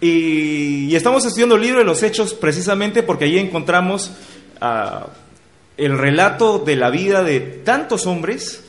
Y, 0.00 0.94
estamos 0.94 1.24
estudiando 1.24 1.56
el 1.56 1.62
libro 1.62 1.78
de 1.80 1.84
los 1.84 2.02
Hechos 2.02 2.34
precisamente 2.34 3.02
porque 3.02 3.26
allí 3.26 3.38
encontramos 3.38 4.12
ah, 4.60 5.08
el 5.76 5.98
relato 5.98 6.58
de 6.58 6.76
la 6.76 6.90
vida 6.90 7.22
de 7.22 7.40
tantos 7.40 8.06
hombres, 8.06 8.62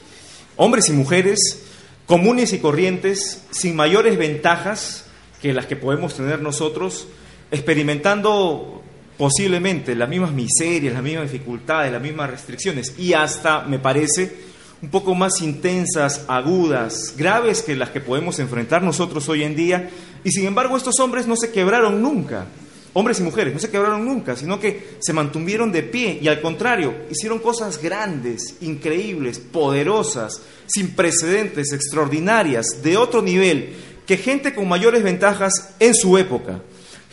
hombres 0.58 0.90
y 0.90 0.94
mujeres, 0.94 1.64
comunes 2.06 2.54
y 2.54 2.60
corrientes, 2.60 3.44
sin 3.52 3.76
mayores 3.76 4.18
ventajas 4.18 5.06
que 5.42 5.54
las 5.54 5.66
que 5.66 5.76
podemos 5.76 6.16
tener 6.16 6.42
nosotros, 6.42 7.08
experimentando 7.50 8.82
posiblemente 9.18 9.96
las 9.96 10.10
mismas 10.10 10.32
miserias, 10.32 10.94
las 10.94 11.04
mismas 11.04 11.32
dificultades, 11.32 11.92
las 11.92 12.02
mismas 12.02 12.30
restricciones 12.30 12.98
y 12.98 13.14
hasta, 13.14 13.62
me 13.62 13.80
parece, 13.80 14.52
un 14.82 14.90
poco 14.90 15.14
más 15.14 15.42
intensas, 15.42 16.26
agudas, 16.28 17.14
graves 17.16 17.62
que 17.62 17.76
las 17.76 17.90
que 17.90 18.02
podemos 18.02 18.40
enfrentar 18.40 18.82
nosotros 18.82 19.30
hoy 19.30 19.44
en 19.44 19.56
día. 19.56 19.90
Y 20.24 20.32
sin 20.32 20.46
embargo 20.46 20.78
estos 20.78 21.00
hombres 21.00 21.28
no 21.28 21.36
se 21.36 21.52
quebraron 21.52 22.02
nunca, 22.02 22.46
hombres 22.94 23.20
y 23.20 23.24
mujeres, 23.24 23.54
no 23.54 23.60
se 23.60 23.70
quebraron 23.70 24.06
nunca, 24.06 24.36
sino 24.36 24.60
que 24.60 24.98
se 25.00 25.14
mantuvieron 25.14 25.72
de 25.72 25.84
pie 25.84 26.20
y 26.22 26.28
al 26.28 26.42
contrario, 26.42 26.94
hicieron 27.10 27.40
cosas 27.40 27.82
grandes, 27.82 28.56
increíbles, 28.62 29.40
poderosas, 29.40 30.42
sin 30.68 30.96
precedentes, 30.96 31.74
extraordinarias, 31.74 32.82
de 32.84 32.98
otro 32.98 33.22
nivel, 33.22 33.74
que 34.06 34.18
gente 34.18 34.54
con 34.54 34.68
mayores 34.68 35.04
ventajas 35.04 35.74
en 35.80 35.96
su 35.96 36.18
época 36.18 36.62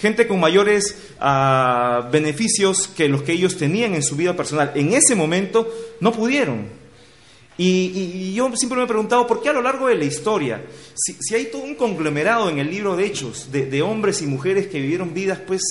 gente 0.01 0.27
con 0.27 0.41
mayores 0.41 0.97
ah, 1.21 2.09
beneficios 2.13 2.89
que 2.89 3.09
los 3.09 3.23
que 3.23 3.33
ellos 3.33 3.57
tenían 3.57 3.95
en 3.95 4.03
su 4.03 4.17
vida 4.17 4.37
personal. 4.37 4.73
En 4.75 4.93
ese 4.93 5.15
momento 5.15 5.69
no 6.01 6.13
pudieron. 6.13 6.67
Y, 7.61 8.33
yo 8.35 8.51
siempre 8.55 8.79
me 8.79 8.85
he 8.85 8.87
preguntado 8.87 9.27
por 9.27 9.43
qué 9.43 9.49
a 9.49 9.53
lo 9.53 9.61
largo 9.61 9.89
de 9.89 9.97
la 9.97 10.05
historia, 10.05 10.65
si, 10.95 11.35
hay 11.35 11.47
todo 11.47 11.63
un 11.63 11.75
conglomerado 11.75 12.49
en 12.49 12.61
el 12.61 12.71
libro 12.71 12.97
de 12.97 13.05
Hechos 13.05 13.51
de, 13.51 13.83
hombres 13.83 14.23
y 14.23 14.27
mujeres 14.27 14.69
que 14.69 14.81
vivieron 14.81 15.13
vidas 15.13 15.41
pues 15.45 15.63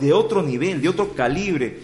de 0.00 0.12
otro 0.12 0.42
nivel, 0.42 0.82
de 0.82 0.88
otro 0.88 1.14
calibre, 1.14 1.78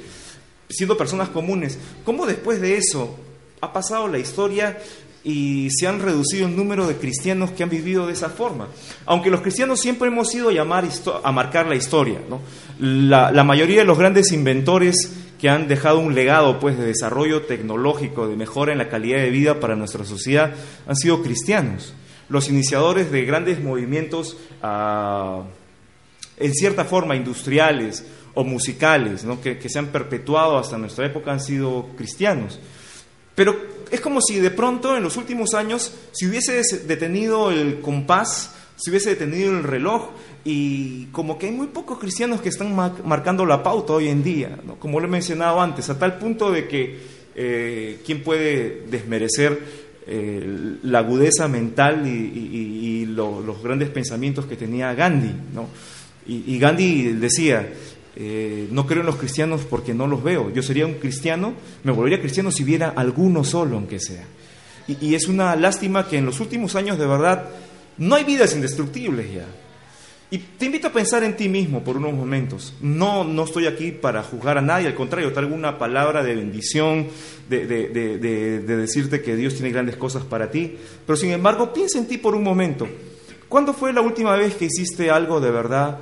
siendo 0.69 0.96
personas 0.96 1.28
comunes, 1.28 1.78
¿cómo 2.04 2.27
después 2.27 2.60
de 2.60 2.77
eso 2.77 3.16
ha 3.60 3.72
pasado 3.72 4.08
la 4.08 4.19
historia 4.19 4.82
y 5.22 5.69
se 5.70 5.86
han 5.86 6.00
reducido 6.00 6.48
el 6.48 6.56
número 6.56 6.88
de 6.88 6.97
cristianos 6.97 7.52
que 7.52 7.62
han 7.62 7.70
vivido 7.70 8.08
de 8.08 8.14
esa 8.14 8.30
forma? 8.30 8.66
Aunque 9.06 9.30
los 9.30 9.42
cristianos 9.42 9.78
siempre 9.78 10.08
hemos 10.08 10.34
ido 10.34 10.48
a, 10.48 10.52
llamar 10.52 10.88
a 11.22 11.30
marcar 11.30 11.69
la 11.69 11.76
historia, 11.76 12.19
¿no? 12.28 12.41
la, 12.80 13.30
la 13.30 13.44
mayoría 13.44 13.78
de 13.78 13.84
los 13.84 13.98
grandes 13.98 14.32
inventores 14.32 15.08
que 15.42 15.48
han 15.48 15.66
dejado 15.66 15.98
un 15.98 16.14
legado 16.14 16.60
pues, 16.60 16.78
de 16.78 16.86
desarrollo 16.86 17.42
tecnológico, 17.42 18.28
de 18.28 18.36
mejora 18.36 18.70
en 18.70 18.78
la 18.78 18.88
calidad 18.88 19.18
de 19.18 19.30
vida 19.30 19.58
para 19.58 19.74
nuestra 19.74 20.04
sociedad, 20.04 20.54
han 20.86 20.94
sido 20.94 21.20
cristianos. 21.20 21.94
Los 22.28 22.48
iniciadores 22.48 23.10
de 23.10 23.24
grandes 23.24 23.60
movimientos, 23.60 24.36
ah, 24.62 25.42
en 26.36 26.54
cierta 26.54 26.84
forma, 26.84 27.16
industriales 27.16 28.06
o 28.34 28.44
musicales, 28.44 29.26
que, 29.42 29.58
que 29.58 29.68
se 29.68 29.80
han 29.80 29.88
perpetuado 29.88 30.58
hasta 30.58 30.78
nuestra 30.78 31.06
época, 31.06 31.32
han 31.32 31.40
sido 31.40 31.88
cristianos. 31.96 32.60
Pero 33.34 33.56
es 33.90 34.00
como 34.00 34.20
si 34.20 34.38
de 34.38 34.52
pronto 34.52 34.96
en 34.96 35.02
los 35.02 35.16
últimos 35.16 35.54
años 35.54 35.92
se 36.12 36.28
hubiese 36.28 36.62
detenido 36.86 37.50
el 37.50 37.80
compás, 37.80 38.54
se 38.76 38.90
hubiese 38.90 39.10
detenido 39.10 39.50
el 39.50 39.64
reloj 39.64 40.10
y 40.44 41.06
como 41.06 41.38
que 41.38 41.46
hay 41.46 41.52
muy 41.52 41.68
pocos 41.68 41.98
cristianos 41.98 42.40
que 42.40 42.48
están 42.48 42.74
marcando 42.74 43.46
la 43.46 43.62
pauta 43.62 43.92
hoy 43.92 44.08
en 44.08 44.24
día, 44.24 44.58
como 44.78 44.98
lo 44.98 45.06
he 45.06 45.10
mencionado 45.10 45.60
antes, 45.60 45.88
a 45.88 45.98
tal 45.98 46.18
punto 46.18 46.50
de 46.50 46.66
que 46.66 46.98
eh, 47.34 48.00
quién 48.04 48.22
puede 48.22 48.82
desmerecer 48.90 49.60
eh, 50.06 50.76
la 50.82 50.98
agudeza 50.98 51.46
mental 51.46 52.06
y, 52.06 53.06
los 53.06 53.62
grandes 53.62 53.90
pensamientos 53.90 54.46
que 54.46 54.56
tenía 54.56 54.94
Gandhi. 54.94 55.32
¿no? 55.54 55.68
Y, 56.26 56.58
Gandhi 56.58 57.12
decía, 57.12 57.72
eh, 58.16 58.68
no 58.70 58.86
creo 58.86 59.00
en 59.00 59.06
los 59.06 59.16
cristianos 59.16 59.60
porque 59.68 59.94
no 59.94 60.06
los 60.06 60.24
veo, 60.24 60.50
yo 60.52 60.62
sería 60.62 60.86
un 60.86 60.94
cristiano, 60.94 61.52
me 61.84 61.92
volvería 61.92 62.20
cristiano 62.20 62.50
si 62.50 62.64
viera 62.64 62.94
alguno 62.96 63.44
solo, 63.44 63.76
aunque 63.76 64.00
sea. 64.00 64.25
y 64.88 65.14
es 65.14 65.28
una 65.28 65.54
lástima 65.54 66.08
que 66.08 66.19
en 66.19 66.26
los 66.26 66.41
últimos 66.41 66.75
años 66.75 66.98
de 66.98 67.06
verdad 67.06 67.48
no 67.98 68.16
hay 68.16 68.25
vidas 68.25 68.54
indestructibles 68.54 69.32
ya. 69.32 69.47
Y 70.32 70.38
te 70.38 70.65
invito 70.65 70.87
a 70.87 70.93
pensar 70.93 71.22
en 71.25 71.37
ti 71.37 71.47
mismo 71.47 71.84
por 71.84 71.98
unos 71.98 72.15
momentos. 72.15 72.72
No, 72.81 73.22
no 73.22 73.44
estoy 73.44 73.66
aquí 73.66 73.93
para 73.93 74.22
juzgar 74.22 74.56
a 74.56 74.62
nadie, 74.62 74.87
al 74.87 74.94
contrario, 74.94 75.31
traigo 75.31 75.54
una 75.54 75.76
palabra 75.76 76.22
de 76.22 76.34
bendición, 76.34 77.09
de, 77.50 77.66
decirte 78.65 79.20
que 79.20 79.37
Dios 79.37 79.53
tiene 79.53 79.70
grandes 79.70 79.97
cosas 79.97 80.25
para 80.25 80.50
ti. 80.50 80.75
Pero 81.06 81.19
sin 81.19 81.32
embargo, 81.32 81.75
piensa 81.75 81.98
en 81.98 82.09
ti 82.09 82.16
por 82.16 82.34
un 82.34 82.43
momento. 82.43 82.88
¿Cuándo 83.47 83.75
fue 83.75 83.93
la 83.93 84.00
última 84.00 84.34
vez 84.34 84.54
que 84.54 84.65
hiciste 84.65 85.10
algo 85.10 85.38
de 85.38 85.50
verdad 85.50 85.98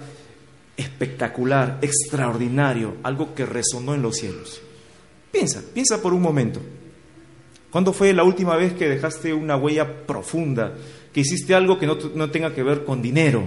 espectacular, 0.76 1.80
extraordinario, 1.82 2.98
algo 3.02 3.34
que 3.34 3.44
resonó 3.44 3.96
en 3.96 4.02
los 4.02 4.14
cielos? 4.14 4.62
Piensa, 5.32 5.60
piensa 5.74 6.00
por 6.00 6.14
un 6.14 6.22
momento. 6.22 6.60
¿Cuándo 7.72 7.92
fue 7.92 8.12
la 8.12 8.22
última 8.22 8.54
vez 8.54 8.74
que 8.74 8.88
dejaste 8.88 9.34
una 9.34 9.56
huella 9.56 10.06
profunda, 10.06 10.72
que 11.12 11.18
hiciste 11.18 11.52
algo 11.52 11.80
que 11.80 11.88
no, 11.88 11.98
no 12.14 12.30
tenga 12.30 12.54
que 12.54 12.62
ver 12.62 12.84
con 12.84 13.02
dinero? 13.02 13.42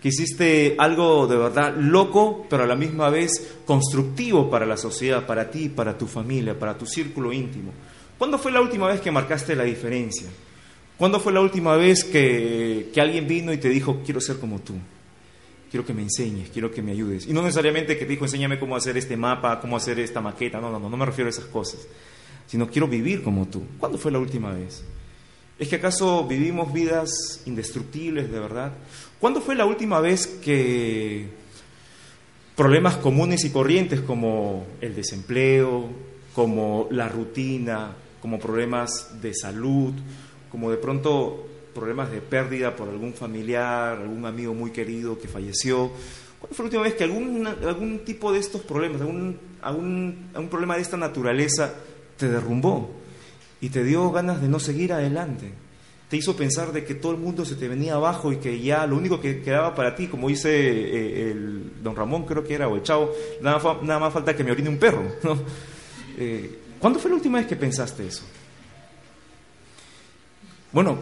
Que 0.00 0.08
hiciste 0.08 0.76
algo 0.78 1.26
de 1.26 1.36
verdad 1.36 1.76
loco, 1.76 2.46
pero 2.48 2.64
a 2.64 2.66
la 2.66 2.74
misma 2.74 3.10
vez 3.10 3.56
constructivo 3.66 4.48
para 4.48 4.64
la 4.64 4.76
sociedad, 4.76 5.26
para 5.26 5.50
ti, 5.50 5.68
para 5.68 5.98
tu 5.98 6.06
familia, 6.06 6.58
para 6.58 6.76
tu 6.76 6.86
círculo 6.86 7.32
íntimo. 7.32 7.72
¿Cuándo 8.16 8.38
fue 8.38 8.50
la 8.52 8.60
última 8.60 8.86
vez 8.88 9.00
que 9.00 9.10
marcaste 9.10 9.54
la 9.54 9.64
diferencia? 9.64 10.28
¿Cuándo 10.96 11.20
fue 11.20 11.32
la 11.32 11.40
última 11.40 11.76
vez 11.76 12.04
que, 12.04 12.92
alguien 13.00 13.26
vino 13.26 13.52
y 13.52 13.58
te 13.58 13.68
dijo, 13.68 14.02
quiero 14.04 14.20
ser 14.20 14.38
como 14.38 14.60
tú? 14.60 14.74
Quiero 15.70 15.86
que 15.86 15.94
me 15.94 16.02
enseñes, 16.02 16.50
quiero 16.50 16.70
que 16.70 16.82
me 16.82 16.92
ayudes. 16.92 17.26
Y 17.26 17.32
no 17.32 17.42
necesariamente 17.42 17.96
que 17.96 18.04
te 18.04 18.10
dijo, 18.12 18.24
enséñame 18.24 18.58
cómo 18.58 18.76
hacer 18.76 18.96
este 18.96 19.16
mapa, 19.16 19.60
cómo 19.60 19.76
hacer 19.76 19.98
esta 20.00 20.20
maqueta. 20.20 20.60
No, 20.60 20.70
no, 20.70 20.78
no, 20.78 20.90
no 20.90 20.96
me 20.96 21.06
refiero 21.06 21.28
a 21.28 21.30
esas 21.30 21.46
cosas. 21.46 21.86
Sino 22.46 22.68
quiero 22.68 22.88
vivir 22.88 23.22
como 23.22 23.46
tú. 23.46 23.62
¿Cuándo 23.78 23.96
fue 23.96 24.12
la 24.12 24.18
última 24.18 24.52
vez? 24.52 24.84
¿Es 25.58 25.68
que 25.68 25.76
acaso 25.76 26.26
vivimos 26.26 26.72
vidas 26.72 27.42
indestructibles 27.46 28.30
de 28.30 28.40
verdad? 28.40 28.72
¿Cuándo 29.20 29.42
fue 29.42 29.54
la 29.54 29.66
última 29.66 30.00
vez 30.00 30.26
que 30.26 31.26
problemas 32.56 32.96
comunes 32.96 33.44
y 33.44 33.50
corrientes 33.50 34.00
como 34.00 34.66
el 34.80 34.94
desempleo, 34.94 35.88
como 36.34 36.88
la 36.90 37.06
rutina, 37.06 37.94
como 38.22 38.38
problemas 38.38 39.20
de 39.20 39.34
salud, 39.34 39.92
como 40.50 40.70
de 40.70 40.78
pronto 40.78 41.46
problemas 41.74 42.10
de 42.10 42.22
pérdida 42.22 42.74
por 42.74 42.88
algún 42.88 43.12
familiar, 43.12 43.98
algún 43.98 44.24
amigo 44.24 44.54
muy 44.54 44.70
querido 44.70 45.18
que 45.18 45.28
falleció, 45.28 45.90
¿Cuándo 46.40 46.56
fue 46.56 46.64
la 46.64 46.68
última 46.68 46.82
vez 46.84 46.94
que 46.94 47.04
algún, 47.04 47.46
algún 47.46 47.98
tipo 48.06 48.32
de 48.32 48.38
estos 48.38 48.62
problemas, 48.62 49.02
algún, 49.02 49.38
algún, 49.60 50.30
algún, 50.32 50.48
problema 50.48 50.76
de 50.76 50.80
esta 50.80 50.96
naturaleza 50.96 51.74
te 52.16 52.30
derrumbó 52.30 52.90
y 53.60 53.68
te 53.68 53.84
dio 53.84 54.10
ganas 54.10 54.40
de 54.40 54.48
no 54.48 54.58
seguir 54.58 54.94
adelante? 54.94 55.52
Te 56.10 56.16
hizo 56.16 56.34
pensar 56.34 56.72
de 56.72 56.84
que 56.84 56.96
todo 56.96 57.12
el 57.12 57.18
mundo 57.18 57.44
se 57.44 57.54
te 57.54 57.68
venía 57.68 57.94
abajo 57.94 58.32
y 58.32 58.38
que 58.38 58.60
ya 58.60 58.84
lo 58.84 58.96
único 58.96 59.20
que 59.20 59.42
quedaba 59.42 59.76
para 59.76 59.94
ti, 59.94 60.08
como 60.08 60.28
dice 60.28 60.50
eh, 60.50 61.30
el 61.30 61.80
don 61.84 61.94
Ramón, 61.94 62.26
creo 62.26 62.42
que 62.42 62.52
era, 62.52 62.66
o 62.66 62.74
el 62.74 62.82
chavo, 62.82 63.12
nada, 63.40 63.60
más 64.00 64.12
falta 64.12 64.34
que 64.34 64.42
me 64.42 64.50
orine 64.50 64.68
un 64.68 64.78
perro. 64.78 65.04
Eh, 66.18 66.58
¿Cuándo 66.78 66.98
fue 66.98 67.08
la 67.08 67.16
última 67.16 67.38
vez 67.38 67.46
que 67.46 67.56
pensaste 67.56 68.06
eso? 68.06 68.24
Bueno, 70.70 70.98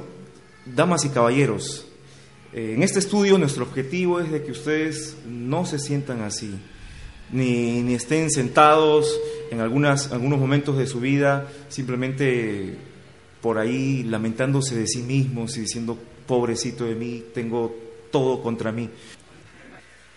damas 0.65 1.05
y 1.07 1.09
caballeros, 1.09 1.89
eh, 2.53 2.75
en 2.77 2.83
este 2.85 3.01
estudio 3.01 3.37
nuestro 3.37 3.65
objetivo 3.65 4.21
es 4.21 4.31
de 4.31 4.45
que 4.45 4.53
ustedes 4.53 5.17
no 5.27 5.67
se 5.67 5.81
sientan 5.81 6.21
así, 6.21 6.55
ni, 7.33 7.83
ni 7.83 7.95
estén 7.95 8.31
sentados 8.31 9.19
en 9.51 9.61
algunas, 9.61 10.13
algunos 10.13 10.39
momentos 10.39 10.79
de 10.79 10.87
su 10.87 11.01
vida 11.01 11.49
simplemente 11.69 12.77
por 13.41 13.59
ahí 13.59 14.03
lamentándose 14.03 14.76
de 14.76 14.87
sí 14.87 15.03
mismos 15.03 15.56
y 15.56 15.60
diciendo, 15.60 15.99
pobrecito 16.26 16.84
de 16.84 16.94
mí, 16.94 17.25
tengo 17.32 17.75
todo 18.10 18.43
contra 18.43 18.72
mí. 18.72 18.88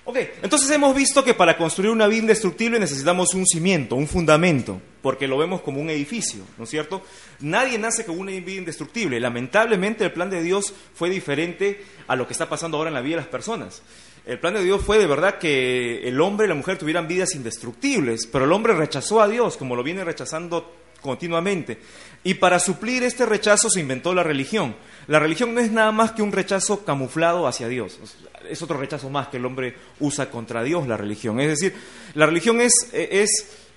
Ok, 0.03 0.17
entonces 0.41 0.69
hemos 0.71 0.95
visto 0.95 1.23
que 1.23 1.35
para 1.35 1.55
construir 1.55 1.91
una 1.91 2.07
vida 2.07 2.21
indestructible 2.21 2.79
necesitamos 2.79 3.35
un 3.35 3.45
cimiento, 3.45 3.95
un 3.95 4.07
fundamento, 4.07 4.81
porque 5.01 5.27
lo 5.27 5.37
vemos 5.37 5.61
como 5.61 5.79
un 5.79 5.91
edificio, 5.91 6.43
¿no 6.57 6.63
es 6.63 6.71
cierto? 6.71 7.03
Nadie 7.39 7.77
nace 7.77 8.03
con 8.03 8.17
una 8.17 8.31
vida 8.31 8.57
indestructible. 8.57 9.19
Lamentablemente 9.19 10.03
el 10.03 10.11
plan 10.11 10.31
de 10.31 10.41
Dios 10.41 10.73
fue 10.95 11.11
diferente 11.11 11.83
a 12.07 12.15
lo 12.15 12.25
que 12.25 12.33
está 12.33 12.49
pasando 12.49 12.77
ahora 12.77 12.89
en 12.89 12.95
la 12.95 13.01
vida 13.01 13.17
de 13.17 13.21
las 13.21 13.29
personas. 13.29 13.83
El 14.25 14.39
plan 14.39 14.55
de 14.55 14.63
Dios 14.63 14.81
fue 14.81 14.97
de 14.97 15.07
verdad 15.07 15.37
que 15.37 16.07
el 16.07 16.19
hombre 16.19 16.45
y 16.45 16.49
la 16.49 16.55
mujer 16.55 16.79
tuvieran 16.79 17.07
vidas 17.07 17.35
indestructibles, 17.35 18.25
pero 18.25 18.45
el 18.45 18.51
hombre 18.51 18.73
rechazó 18.73 19.21
a 19.21 19.27
Dios, 19.27 19.55
como 19.55 19.75
lo 19.75 19.83
viene 19.83 20.03
rechazando 20.03 20.73
continuamente. 21.01 21.79
Y 22.23 22.35
para 22.35 22.59
suplir 22.59 23.03
este 23.03 23.25
rechazo 23.25 23.69
se 23.69 23.79
inventó 23.79 24.13
la 24.13 24.23
religión. 24.23 24.75
La 25.07 25.19
religión 25.19 25.53
no 25.53 25.59
es 25.59 25.71
nada 25.71 25.91
más 25.91 26.11
que 26.11 26.21
un 26.21 26.31
rechazo 26.31 26.85
camuflado 26.85 27.47
hacia 27.47 27.67
Dios. 27.67 27.99
Es 28.47 28.61
otro 28.61 28.77
rechazo 28.77 29.09
más 29.09 29.27
que 29.27 29.37
el 29.37 29.45
hombre 29.45 29.75
usa 29.99 30.29
contra 30.29 30.63
Dios, 30.63 30.87
la 30.87 30.97
religión. 30.97 31.39
Es 31.39 31.49
decir, 31.49 31.75
la 32.13 32.27
religión 32.27 32.61
es, 32.61 32.89
es 32.93 33.29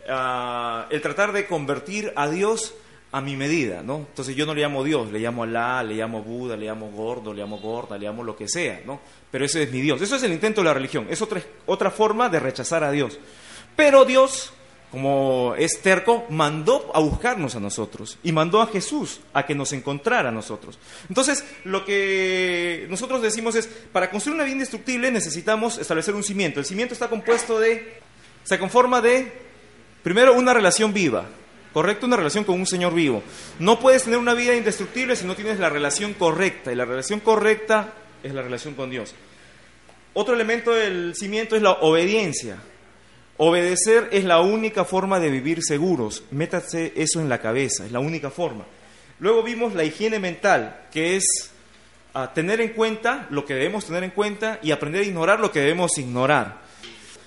ah, 0.08 0.86
el 0.90 1.00
tratar 1.00 1.32
de 1.32 1.46
convertir 1.46 2.12
a 2.16 2.28
Dios 2.28 2.74
a 3.14 3.20
mi 3.20 3.36
medida, 3.36 3.80
¿no? 3.82 3.98
Entonces 4.08 4.34
yo 4.34 4.44
no 4.44 4.54
le 4.54 4.60
llamo 4.60 4.82
Dios, 4.82 5.12
le 5.12 5.20
llamo 5.20 5.44
Alá, 5.44 5.84
le 5.84 5.94
llamo 5.94 6.22
Buda, 6.22 6.56
le 6.56 6.66
llamo 6.66 6.90
gordo, 6.90 7.32
le 7.32 7.42
llamo 7.42 7.58
gorda, 7.58 7.96
le 7.96 8.06
llamo 8.06 8.24
lo 8.24 8.34
que 8.34 8.48
sea, 8.48 8.82
¿no? 8.84 9.00
Pero 9.30 9.44
ese 9.44 9.62
es 9.62 9.70
mi 9.70 9.80
Dios. 9.80 10.02
Eso 10.02 10.16
es 10.16 10.22
el 10.24 10.32
intento 10.32 10.62
de 10.62 10.64
la 10.64 10.74
religión. 10.74 11.06
Es 11.08 11.22
otra, 11.22 11.40
otra 11.66 11.92
forma 11.92 12.28
de 12.28 12.40
rechazar 12.40 12.82
a 12.82 12.90
Dios. 12.90 13.20
Pero 13.76 14.04
Dios, 14.04 14.52
como 14.94 15.55
es 15.58 15.82
terco, 15.82 16.25
mandó 16.31 16.91
a 16.94 17.00
buscarnos 17.00 17.55
a 17.56 17.61
nosotros 17.61 18.19
y 18.23 18.32
mandó 18.32 18.62
a 18.62 18.69
Jesús 18.69 19.20
a 19.35 19.44
que 19.44 19.55
nos 19.55 19.73
encontrara 19.73 20.31
a 20.31 20.32
nosotros. 20.32 20.79
Entonces, 21.08 21.44
lo 21.64 21.85
que 21.85 22.87
nosotros 22.88 23.20
decimos 23.20 23.55
es, 23.56 23.67
para 23.67 24.11
construir 24.11 24.37
una 24.37 24.44
vida 24.44 24.55
indestructible 24.55 25.11
necesitamos 25.11 25.76
establecer 25.79 26.14
un 26.14 26.23
cimiento. 26.23 26.61
El 26.61 26.67
cimiento 26.67 26.94
está 26.94 27.11
compuesto 27.11 27.61
de, 27.61 28.00
se 28.44 28.58
conforma 28.58 29.02
de, 29.02 29.32
primero, 30.02 30.35
una 30.35 30.55
relación 30.55 30.94
viva. 30.94 31.26
¿correcto? 31.75 32.06
Una 32.06 32.17
relación 32.17 32.44
con 32.44 32.58
un 32.58 32.67
Señor 32.67 32.94
vivo. 32.94 33.23
No 33.58 33.81
puedes 33.81 34.05
tener 34.05 34.20
una 34.20 34.32
vida 34.32 34.55
indestructible 34.55 35.17
si 35.17 35.26
no 35.26 35.35
tienes 35.35 35.58
la 35.58 35.69
relación 35.69 36.14
correcta, 36.14 36.73
y 36.73 36.76
la 36.76 36.85
relación 36.85 37.19
correcta 37.19 37.94
es 38.23 38.32
la 38.32 38.43
relación 38.43 38.75
con 38.75 38.91
Dios. 38.91 39.12
Otro 40.14 40.35
elemento 40.35 40.73
del 40.73 41.17
cimiento 41.17 41.56
es 41.56 41.62
la 41.62 41.73
obediencia. 41.73 42.58
Obedecer 43.36 44.08
es 44.12 44.25
la 44.25 44.40
única 44.40 44.84
forma 44.84 45.19
de 45.19 45.31
vivir 45.31 45.62
seguros. 45.62 46.22
Métase 46.31 46.92
eso 46.96 47.20
en 47.20 47.28
la 47.28 47.40
cabeza, 47.40 47.84
es 47.84 47.92
la 47.92 48.00
única 48.00 48.31
forma. 48.31 48.64
Luego 49.19 49.42
vimos 49.42 49.75
la 49.75 49.84
higiene 49.84 50.19
mental, 50.19 50.86
que 50.92 51.16
es 51.16 51.25
ah, 52.14 52.32
tener 52.32 52.60
en 52.60 52.70
cuenta 52.70 53.26
lo 53.31 53.44
que 53.44 53.54
debemos 53.54 53.86
tener 53.86 54.04
en 54.04 54.10
cuenta 54.10 54.58
y 54.62 54.70
aprender 54.70 55.02
a 55.02 55.06
ignorar 55.06 55.40
lo 55.40 55.50
que 55.50 55.60
debemos 55.60 55.98
ignorar. 55.98 56.62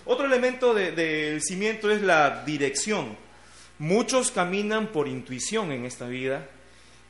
Otro 0.06 0.26
elemento 0.26 0.74
del 0.74 1.42
cimiento 1.42 1.92
es 1.92 2.02
la 2.02 2.44
dirección. 2.46 3.18
Muchos 3.80 4.32
caminan 4.32 4.88
por 4.88 5.10
intuición 5.10 5.74
en 5.74 5.84
esta 5.84 6.08
vida. 6.08 6.48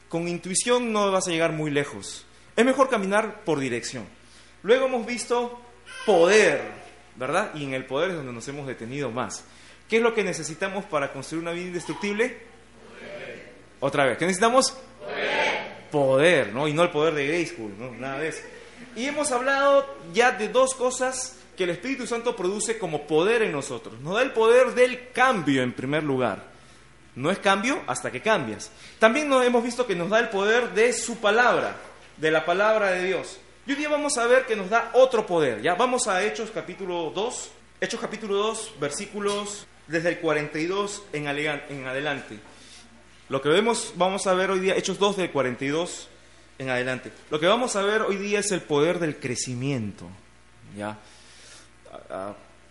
Con 0.09 0.27
intuición 0.27 0.91
no 0.91 1.11
vas 1.11 1.27
a 1.27 1.31
llegar 1.31 1.51
muy 1.51 1.69
lejos. 1.69 2.25
Es 2.55 2.65
mejor 2.65 2.89
caminar 2.89 3.43
por 3.43 3.59
dirección. 3.59 4.05
Luego 4.63 4.87
hemos 4.87 5.05
visto 5.05 5.61
poder, 6.07 6.61
¿verdad? 7.17 7.51
Y 7.55 7.63
en 7.63 7.73
el 7.73 7.85
poder 7.85 8.11
es 8.11 8.15
donde 8.15 8.33
nos 8.33 8.47
hemos 8.47 8.67
detenido 8.67 9.11
más. 9.11 9.43
¿Qué 9.89 9.97
es 9.97 10.03
lo 10.03 10.13
que 10.13 10.23
necesitamos 10.23 10.85
para 10.85 11.11
construir 11.11 11.41
una 11.41 11.51
vida 11.51 11.67
indestructible? 11.67 12.37
Poder. 12.89 13.49
Otra 13.79 14.05
vez, 14.05 14.17
¿qué 14.17 14.25
necesitamos? 14.25 14.77
Poder. 14.99 15.87
Poder, 15.91 16.53
¿no? 16.53 16.67
Y 16.67 16.73
no 16.73 16.83
el 16.83 16.89
poder 16.89 17.13
de 17.13 17.45
School, 17.45 17.73
¿no? 17.77 17.91
Nada 17.91 18.19
de 18.19 18.29
eso. 18.29 18.41
Y 18.95 19.05
hemos 19.05 19.31
hablado 19.31 19.85
ya 20.13 20.31
de 20.31 20.49
dos 20.49 20.75
cosas 20.75 21.37
que 21.55 21.63
el 21.63 21.71
Espíritu 21.71 22.05
Santo 22.05 22.35
produce 22.35 22.77
como 22.77 23.07
poder 23.07 23.41
en 23.41 23.51
nosotros. 23.51 23.99
Nos 24.01 24.15
da 24.15 24.21
el 24.21 24.31
poder 24.31 24.75
del 24.75 25.11
cambio 25.11 25.63
en 25.63 25.73
primer 25.73 26.03
lugar. 26.03 26.43
No 27.15 27.31
es 27.31 27.39
cambio 27.39 27.81
hasta 27.87 28.11
que 28.11 28.21
cambias. 28.21 28.69
También 28.99 29.27
nos 29.27 29.43
hemos 29.43 29.63
visto 29.63 29.87
que 29.87 29.95
nos 29.95 30.09
da 30.09 30.19
el 30.19 30.29
poder 30.29 30.73
de 30.73 30.93
su 30.93 31.17
palabra, 31.17 31.75
de 32.17 32.29
la 32.29 32.45
palabra 32.45 32.91
de 32.91 33.03
Dios. 33.05 33.39
Y 33.67 33.71
hoy 33.71 33.75
día 33.79 33.89
vamos 33.89 34.17
a 34.17 34.25
ver 34.27 34.45
que 34.45 34.55
nos 34.55 34.69
da 34.69 34.91
otro 34.93 35.25
poder. 35.25 35.61
Ya 35.61 35.75
vamos 35.75 36.07
a 36.07 36.23
Hechos 36.23 36.51
capítulo 36.51 37.11
2. 37.13 37.51
Hechos 37.81 37.99
capítulo 37.99 38.37
2, 38.37 38.75
versículos 38.79 39.67
desde 39.87 40.07
el 40.07 40.19
42 40.19 41.03
en, 41.11 41.27
en 41.27 41.85
adelante. 41.85 42.39
Lo 43.27 43.41
que 43.41 43.49
vemos, 43.49 43.91
vamos 43.97 44.25
a 44.25 44.33
ver 44.33 44.51
hoy 44.51 44.61
día, 44.61 44.77
Hechos 44.77 44.97
2 44.99 45.17
del 45.17 45.31
42 45.31 46.07
en 46.59 46.69
adelante. 46.69 47.11
Lo 47.29 47.41
que 47.41 47.47
vamos 47.47 47.75
a 47.75 47.81
ver 47.81 48.03
hoy 48.03 48.15
día 48.15 48.39
es 48.39 48.53
el 48.53 48.61
poder 48.61 48.99
del 48.99 49.17
crecimiento. 49.17 50.07
¿ya? 50.77 50.97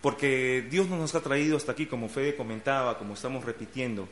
Porque 0.01 0.65
Dios 0.67 0.87
no 0.87 0.97
nos 0.97 1.13
ha 1.13 1.21
traído 1.21 1.57
hasta 1.57 1.73
aquí, 1.73 1.85
como 1.85 2.09
Fede 2.09 2.35
comentaba, 2.35 2.97
como 2.97 3.13
estamos 3.13 3.45
repitiendo 3.45 4.09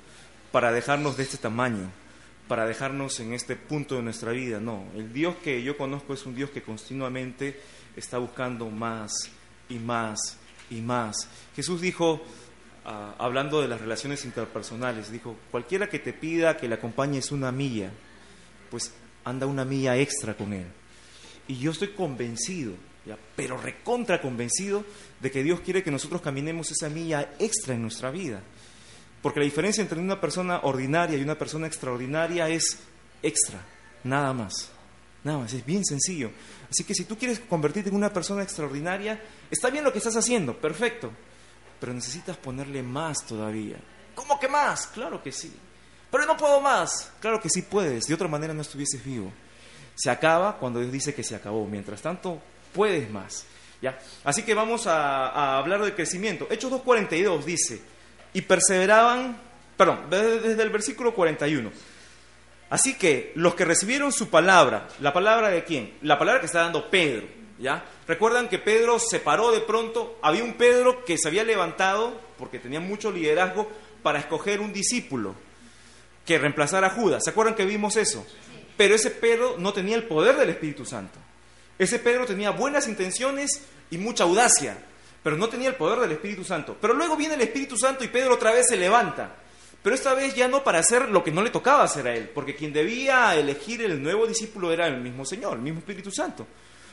para 0.51 0.71
dejarnos 0.71 1.17
de 1.17 1.23
este 1.23 1.37
tamaño, 1.37 1.89
para 2.47 2.65
dejarnos 2.65 3.19
en 3.19 3.33
este 3.33 3.55
punto 3.55 3.95
de 3.95 4.03
nuestra 4.03 4.31
vida. 4.31 4.59
No, 4.59 4.85
el 4.95 5.11
Dios 5.11 5.35
que 5.43 5.63
yo 5.63 5.77
conozco 5.77 6.13
es 6.13 6.25
un 6.25 6.35
Dios 6.35 6.49
que 6.49 6.61
continuamente 6.61 7.59
está 7.95 8.17
buscando 8.17 8.69
más 8.69 9.29
y 9.69 9.75
más 9.75 10.37
y 10.69 10.81
más. 10.81 11.27
Jesús 11.55 11.81
dijo, 11.81 12.21
ah, 12.85 13.15
hablando 13.17 13.61
de 13.61 13.67
las 13.67 13.81
relaciones 13.81 14.25
interpersonales, 14.25 15.11
dijo, 15.11 15.35
cualquiera 15.51 15.89
que 15.89 15.99
te 15.99 16.13
pida 16.13 16.57
que 16.57 16.67
le 16.67 16.75
acompañes 16.75 17.31
una 17.31 17.51
milla, 17.51 17.91
pues 18.69 18.93
anda 19.23 19.47
una 19.47 19.65
milla 19.65 19.97
extra 19.97 20.35
con 20.35 20.53
él. 20.53 20.67
Y 21.47 21.57
yo 21.57 21.71
estoy 21.71 21.89
convencido, 21.89 22.73
pero 23.35 23.57
recontra 23.57 24.21
convencido 24.21 24.83
de 25.19 25.31
que 25.31 25.43
Dios 25.43 25.59
quiere 25.61 25.83
que 25.83 25.91
nosotros 25.91 26.21
caminemos 26.21 26.71
esa 26.71 26.89
milla 26.89 27.33
extra 27.39 27.75
en 27.75 27.83
nuestra 27.83 28.09
vida. 28.11 28.41
Porque 29.25 29.39
la 29.39 29.45
diferencia 29.45 29.81
entre 29.81 29.99
una 29.99 30.21
persona 30.21 30.59
ordinaria 30.65 31.17
y 31.17 31.23
una 31.23 31.33
persona 31.33 31.65
extraordinaria 31.65 32.47
es 32.47 32.77
extra, 33.23 33.59
nada 34.03 34.31
más. 34.33 34.69
Nada 35.23 35.39
más, 35.39 35.53
es 35.53 35.65
bien 35.65 35.83
sencillo. 35.83 36.29
Así 36.69 36.83
que 36.83 36.93
si 36.93 37.05
tú 37.05 37.17
quieres 37.17 37.39
convertirte 37.39 37.89
en 37.89 37.95
una 37.95 38.13
persona 38.13 38.43
extraordinaria, 38.43 39.19
está 39.49 39.71
bien 39.71 39.83
lo 39.83 39.91
que 39.91 39.97
estás 39.97 40.15
haciendo, 40.15 40.55
perfecto. 40.55 41.11
Pero 41.79 41.91
necesitas 41.91 42.37
ponerle 42.37 42.83
más 42.83 43.25
todavía. 43.25 43.77
¿Cómo 44.13 44.39
que 44.39 44.47
más? 44.47 44.85
Claro 44.93 45.23
que 45.23 45.31
sí. 45.31 45.51
Pero 46.11 46.27
no 46.27 46.37
puedo 46.37 46.61
más. 46.61 47.11
Claro 47.19 47.41
que 47.41 47.49
sí 47.49 47.63
puedes. 47.63 48.05
De 48.05 48.13
otra 48.13 48.27
manera 48.27 48.53
no 48.53 48.61
estuvieses 48.61 49.03
vivo. 49.03 49.33
Se 49.95 50.11
acaba 50.11 50.59
cuando 50.59 50.81
Dios 50.81 50.91
dice 50.91 51.15
que 51.15 51.23
se 51.23 51.33
acabó. 51.33 51.65
Mientras 51.65 51.99
tanto, 51.99 52.39
puedes 52.75 53.09
más. 53.09 53.47
¿Ya? 53.81 53.97
Así 54.23 54.43
que 54.43 54.53
vamos 54.53 54.85
a, 54.85 55.29
a 55.29 55.57
hablar 55.57 55.81
de 55.81 55.95
crecimiento. 55.95 56.45
Hechos 56.51 56.71
2.42 56.71 57.43
dice, 57.43 57.94
y 58.35 58.41
perseveraban, 58.41 59.37
perdón, 59.77 60.01
desde, 60.09 60.61
el 60.61 60.69
versículo 60.69 61.15
41. 61.15 61.71
Así 62.69 62.95
que 62.95 63.31
los 63.35 63.55
que 63.55 63.63
recibieron 63.63 64.11
su 64.11 64.29
palabra, 64.29 64.89
la 64.99 65.13
palabra 65.13 65.49
de 65.49 65.63
quién? 65.63 65.93
La 66.01 66.19
palabra 66.19 66.41
que 66.41 66.47
está 66.47 66.59
dando 66.59 66.89
Pedro, 66.89 67.27
¿ya? 67.57 67.85
Recuerdan 68.05 68.49
que 68.49 68.59
Pedro 68.59 68.99
se 68.99 69.21
paró 69.21 69.51
de 69.51 69.61
pronto, 69.61 70.19
había 70.21 70.43
un 70.43 70.55
Pedro 70.55 71.05
que 71.05 71.17
se 71.17 71.29
había 71.29 71.45
levantado 71.45 72.19
porque 72.37 72.59
tenía 72.59 72.81
mucho 72.81 73.09
liderazgo 73.09 73.71
para 74.03 74.19
escoger 74.19 74.59
un 74.59 74.73
discípulo 74.73 75.33
que 76.25 76.37
reemplazara 76.37 76.87
a 76.87 76.89
Judas. 76.89 77.23
¿Se 77.23 77.29
acuerdan 77.29 77.55
que 77.55 77.63
vimos 77.63 77.95
eso? 77.95 78.27
Pero 78.75 78.95
ese 78.95 79.11
Pedro 79.11 79.55
no 79.59 79.71
tenía 79.71 79.95
el 79.95 80.03
poder 80.03 80.35
del 80.35 80.49
Espíritu 80.49 80.85
Santo. 80.85 81.19
Ese 81.79 81.99
Pedro 81.99 82.25
tenía 82.25 82.51
buenas 82.51 82.89
intenciones 82.89 83.61
y 83.89 83.97
mucha 83.97 84.25
audacia 84.25 84.77
pero 85.25 85.37
no 85.37 85.49
tenía 85.49 85.69
el 85.69 85.75
poder 85.75 86.01
del 86.01 86.11
Espíritu 86.11 86.43
Santo. 86.43 86.77
Pero 86.79 86.93
luego 86.93 87.17
viene 87.17 87.33
el 87.33 87.41
Espíritu 87.41 87.75
Santo 87.75 88.03
y 88.03 88.09
Pedro 88.09 88.35
otra 88.35 88.51
vez 88.51 88.67
se 88.67 88.77
levanta. 88.77 89.35
Pero 89.81 89.95
esta 89.95 90.13
vez 90.13 90.35
ya 90.35 90.47
no 90.47 90.63
para 90.63 90.77
hacer 90.77 91.09
lo 91.09 91.23
que 91.23 91.31
no 91.31 91.41
le 91.41 91.49
tocaba 91.49 91.81
hacer 91.81 92.07
a 92.07 92.15
él, 92.15 92.29
porque 92.29 92.55
quien 92.55 92.71
debía 92.71 93.35
elegir 93.35 93.81
el 93.81 94.03
nuevo 94.03 94.27
discípulo 94.27 94.71
era 94.71 94.85
el 94.85 95.01
mismo 95.01 95.25
Señor, 95.25 95.53
el 95.53 95.63
mismo 95.63 95.79
Espíritu 95.79 96.11
Santo. 96.11 96.45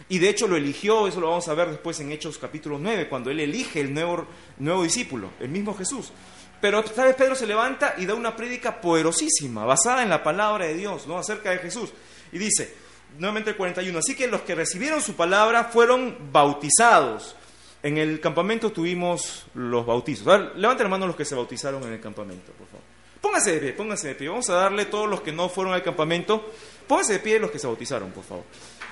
Y 0.08 0.18
de 0.18 0.30
hecho 0.30 0.48
lo 0.48 0.56
eligió, 0.56 1.06
eso 1.06 1.20
lo 1.20 1.28
vamos 1.28 1.46
a 1.46 1.52
ver 1.52 1.72
después 1.72 2.00
en 2.00 2.10
Hechos 2.10 2.38
capítulo 2.38 2.78
9, 2.78 3.06
cuando 3.06 3.30
él 3.30 3.38
elige 3.38 3.82
el 3.82 3.92
nuevo, 3.92 4.26
nuevo 4.56 4.82
discípulo, 4.82 5.32
el 5.38 5.50
mismo 5.50 5.74
Jesús. 5.74 6.10
Pero 6.58 6.80
esta 6.80 7.04
vez 7.04 7.14
Pedro 7.14 7.34
se 7.34 7.46
levanta 7.46 7.96
y 7.98 8.06
da 8.06 8.14
una 8.14 8.34
prédica 8.34 8.80
poderosísima, 8.80 9.66
basada 9.66 10.02
en 10.02 10.08
la 10.08 10.22
palabra 10.22 10.64
de 10.64 10.72
Dios, 10.72 11.06
¿no? 11.06 11.18
acerca 11.18 11.50
de 11.50 11.58
Jesús. 11.58 11.92
Y 12.32 12.38
dice, 12.38 12.74
nuevamente 13.18 13.50
el 13.50 13.56
41, 13.56 13.98
así 13.98 14.16
que 14.16 14.26
los 14.26 14.40
que 14.40 14.54
recibieron 14.54 15.02
su 15.02 15.16
palabra 15.16 15.64
fueron 15.64 16.32
bautizados 16.32 17.36
en 17.82 17.98
el 17.98 18.20
campamento 18.20 18.70
tuvimos 18.70 19.44
los 19.54 19.84
bautizos. 19.84 20.26
A 20.28 20.38
ver, 20.38 20.52
levanten 20.56 20.84
la 20.84 20.90
mano 20.90 21.06
los 21.06 21.16
que 21.16 21.24
se 21.24 21.34
bautizaron 21.34 21.82
en 21.84 21.92
el 21.92 22.00
campamento, 22.00 22.52
por 22.52 22.66
favor. 22.68 22.82
Pónganse 23.20 23.52
de 23.52 23.60
pie, 23.60 23.72
pónganse 23.72 24.08
de 24.08 24.14
pie. 24.14 24.28
Vamos 24.28 24.48
a 24.50 24.54
darle 24.54 24.82
a 24.82 24.90
todos 24.90 25.08
los 25.08 25.20
que 25.20 25.32
no 25.32 25.48
fueron 25.48 25.74
al 25.74 25.82
campamento. 25.82 26.52
Pónganse 26.86 27.14
de 27.14 27.18
pie 27.20 27.38
los 27.38 27.50
que 27.50 27.58
se 27.58 27.66
bautizaron, 27.66 28.10
por 28.10 28.24
favor. 28.24 28.44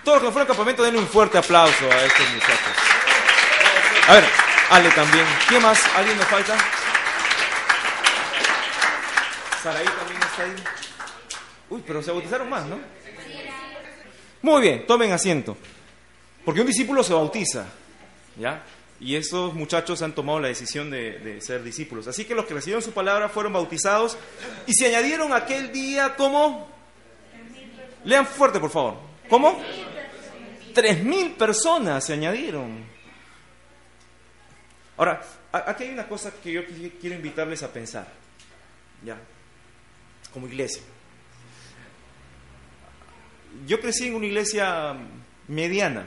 Todos 0.05 0.17
los 0.17 0.23
que 0.23 0.27
no 0.27 0.33
fueron 0.33 0.51
al 0.51 0.57
campamento, 0.57 0.83
denle 0.83 0.99
un 0.99 1.07
fuerte 1.07 1.39
aplauso 1.39 1.85
a 1.91 2.05
estos 2.05 2.29
muchachos. 2.31 2.77
A 4.09 4.15
ver, 4.15 4.25
Ale 4.71 4.91
también. 4.91 5.27
¿Quién 5.49 5.63
más? 5.63 5.85
¿Alguien 5.97 6.17
nos 6.17 6.27
falta? 6.27 6.57
Saraí 9.63 9.85
también 9.85 10.23
está 10.23 10.43
ahí. 10.45 10.55
Uy, 11.71 11.83
pero 11.87 12.03
se 12.03 12.11
bautizaron 12.11 12.49
más, 12.49 12.65
¿no? 12.67 12.79
Muy 14.43 14.63
bien, 14.63 14.87
tomen 14.87 15.13
asiento. 15.13 15.57
Porque 16.45 16.61
un 16.63 16.67
discípulo 16.67 17.03
se 17.03 17.13
bautiza, 17.13 17.67
¿ya? 18.37 18.63
Y 19.01 19.17
esos 19.17 19.55
muchachos 19.55 20.03
han 20.03 20.15
tomado 20.15 20.41
la 20.41 20.49
decisión 20.49 20.91
de, 20.91 21.41
ser 21.41 21.65
discípulos. 21.65 22.07
Así 22.07 22.27
que 22.27 22.35
los 22.35 22.45
que 22.45 22.53
recibieron 22.53 22.83
su 22.83 22.93
palabra 22.93 23.31
fueron 23.31 23.55
bautizados 23.55 24.19
y 24.67 24.75
se 24.75 24.89
añadieron 24.89 25.33
aquel 25.33 25.73
día 25.73 26.15
como... 26.17 26.69
Lean 28.05 28.27
fuerte, 28.27 28.61
por 28.61 28.71
favor. 28.71 28.97
¿Cómo? 29.29 29.61
Tres 30.75 31.03
mil 31.03 31.33
personas 31.33 32.05
se 32.05 32.13
añadieron. 32.13 32.85
Ahora, 34.99 35.23
aquí 35.51 35.85
hay 35.85 35.91
una 35.91 36.07
cosa 36.07 36.31
que 36.43 36.53
yo 36.53 36.63
quiero 37.01 37.17
invitarles 37.17 37.63
a 37.63 37.73
pensar, 37.73 38.07
ya, 39.03 39.19
como 40.33 40.47
iglesia. 40.47 40.83
Yo 43.67 43.81
crecí 43.81 44.09
en 44.09 44.15
una 44.15 44.27
iglesia 44.27 44.95
mediana, 45.49 46.07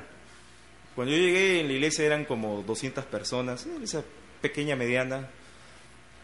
cuando 0.95 1.13
yo 1.13 1.19
llegué 1.19 1.61
en 1.61 1.67
la 1.67 1.73
iglesia 1.73 2.05
eran 2.05 2.25
como 2.25 2.61
200 2.63 3.05
personas, 3.05 3.65
esa 3.81 4.03
pequeña, 4.41 4.75
mediana. 4.75 5.29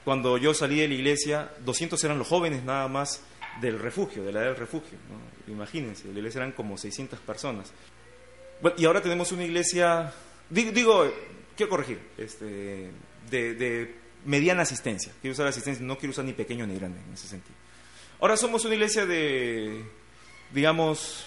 Cuando 0.05 0.37
yo 0.37 0.53
salí 0.53 0.79
de 0.79 0.87
la 0.87 0.93
iglesia, 0.93 1.51
200 1.65 2.03
eran 2.03 2.17
los 2.17 2.27
jóvenes 2.27 2.63
nada 2.63 2.87
más 2.87 3.21
del 3.61 3.79
refugio, 3.79 4.23
de 4.23 4.31
la 4.31 4.41
del 4.41 4.55
refugio. 4.55 4.97
Imagínense, 5.47 6.07
la 6.07 6.19
iglesia 6.19 6.39
eran 6.39 6.51
como 6.51 6.77
600 6.77 7.19
personas. 7.19 7.71
Y 8.77 8.85
ahora 8.85 9.01
tenemos 9.01 9.31
una 9.31 9.43
iglesia, 9.43 10.13
digo, 10.49 11.05
quiero 11.55 11.69
corregir, 11.69 11.99
este, 12.17 12.91
de, 13.29 13.95
mediana 14.25 14.63
asistencia. 14.63 15.13
Quiero 15.21 15.33
usar 15.33 15.47
asistencia, 15.47 15.85
no 15.85 15.97
quiero 15.97 16.11
usar 16.11 16.25
ni 16.25 16.33
pequeño 16.33 16.67
ni 16.67 16.75
grande 16.75 16.99
en 17.05 17.13
ese 17.13 17.27
sentido. 17.27 17.55
Ahora 18.19 18.35
somos 18.35 18.65
una 18.65 18.75
iglesia 18.75 19.05
de, 19.05 19.83
digamos, 20.53 21.25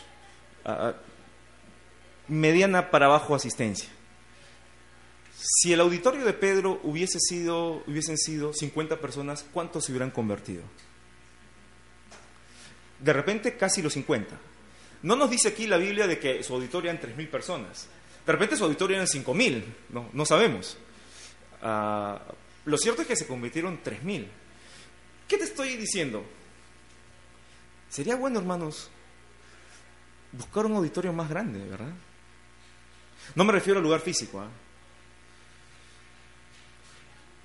mediana 2.28 2.90
para 2.90 3.06
abajo 3.06 3.34
asistencia. 3.34 3.88
Si 5.34 5.72
el 5.72 5.80
auditorio 5.80 6.24
de 6.24 6.32
Pedro 6.32 6.80
hubiese 6.84 7.18
sido, 7.18 7.82
hubiesen 7.86 8.16
sido 8.16 8.52
50 8.52 9.00
personas, 9.00 9.44
¿cuántos 9.52 9.84
se 9.84 9.92
hubieran 9.92 10.10
convertido? 10.10 10.62
De 13.00 13.12
repente 13.12 13.56
casi 13.56 13.82
los 13.82 13.94
50. 13.94 14.38
No 15.02 15.16
nos 15.16 15.30
dice 15.30 15.48
aquí 15.48 15.66
la 15.66 15.78
Biblia 15.78 16.06
de 16.06 16.18
que 16.18 16.42
su 16.44 16.54
auditorio 16.54 16.90
eran 16.90 17.02
3.000 17.02 17.28
personas. 17.28 17.88
De 18.24 18.32
repente 18.32 18.56
su 18.56 18.64
auditorio 18.64 18.96
eran 18.96 19.08
5.000, 19.08 19.64
no, 19.90 20.08
no 20.12 20.24
sabemos. 20.24 20.76
Ah, 21.60 22.20
lo 22.64 22.78
cierto 22.78 23.02
es 23.02 23.08
que 23.08 23.16
se 23.16 23.26
convirtieron 23.26 23.82
3.000. 23.82 24.26
¿Qué 25.26 25.38
te 25.38 25.44
estoy 25.44 25.76
diciendo? 25.76 26.24
Sería 27.88 28.14
bueno, 28.14 28.38
hermanos, 28.38 28.90
buscar 30.30 30.66
un 30.66 30.76
auditorio 30.76 31.12
más 31.12 31.28
grande, 31.28 31.58
¿verdad? 31.68 31.92
No 33.34 33.44
me 33.44 33.52
refiero 33.52 33.78
al 33.78 33.84
lugar 33.84 34.00
físico. 34.00 34.40
¿ah? 34.40 34.48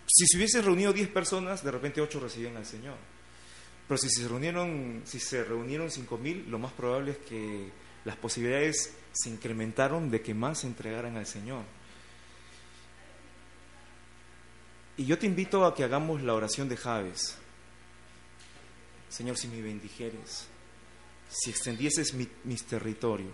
Si 0.08 0.26
se 0.26 0.38
hubiesen 0.38 0.64
reunido 0.64 0.94
10 0.94 1.10
personas, 1.10 1.64
de 1.64 1.72
repente 1.72 2.02
8 2.02 2.20
recibían 2.20 2.58
al 2.58 2.66
Señor. 2.66 2.96
Pero 3.88 3.98
si 3.98 4.10
se 4.10 4.28
reunieron, 4.28 5.02
si 5.06 5.20
se 5.20 5.44
reunieron 5.44 5.90
5000, 5.90 6.50
lo 6.50 6.60
más 6.60 6.74
probable 6.74 7.12
es 7.12 7.18
que 7.20 7.72
las 8.04 8.18
posibilidades 8.18 8.94
se 9.12 9.30
incrementaron 9.30 10.10
de 10.10 10.22
que 10.22 10.34
más 10.34 10.60
se 10.60 10.68
entregaran 10.68 11.18
al 11.18 11.26
Señor. 11.26 11.64
Y 14.98 15.06
yo 15.06 15.18
te 15.18 15.28
invito 15.28 15.66
a 15.66 15.76
que 15.76 15.84
hagamos 15.84 16.22
la 16.22 16.34
oración 16.34 16.68
de 16.68 16.76
Javes. 16.76 17.38
Señor, 19.10 19.38
si 19.38 19.48
me 19.48 19.62
bendijeres, 19.62 20.48
si 21.30 21.50
extendieses 21.50 22.14
mis 22.14 22.66
territorios, 22.66 23.34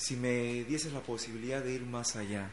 si 0.00 0.16
me 0.16 0.64
dieses 0.64 0.92
la 0.92 1.00
posibilidad 1.00 1.62
de 1.62 1.74
ir 1.74 1.82
más 1.82 2.16
allá. 2.16 2.48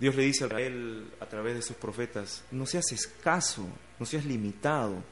Dios 0.00 0.16
le 0.16 0.24
dice 0.24 0.44
a 0.44 0.46
Israel 0.46 1.12
a 1.20 1.26
través 1.26 1.54
de 1.54 1.62
sus 1.62 1.76
profetas, 1.76 2.42
no 2.50 2.64
seas 2.64 2.90
escaso, 2.90 3.68
no 3.98 4.06
seas 4.06 4.24
limitado, 4.24 5.04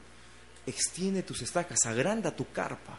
extiende 0.65 1.21
tus 1.21 1.43
estacas, 1.43 1.85
agranda 1.85 2.35
tu 2.35 2.51
carpa. 2.51 2.97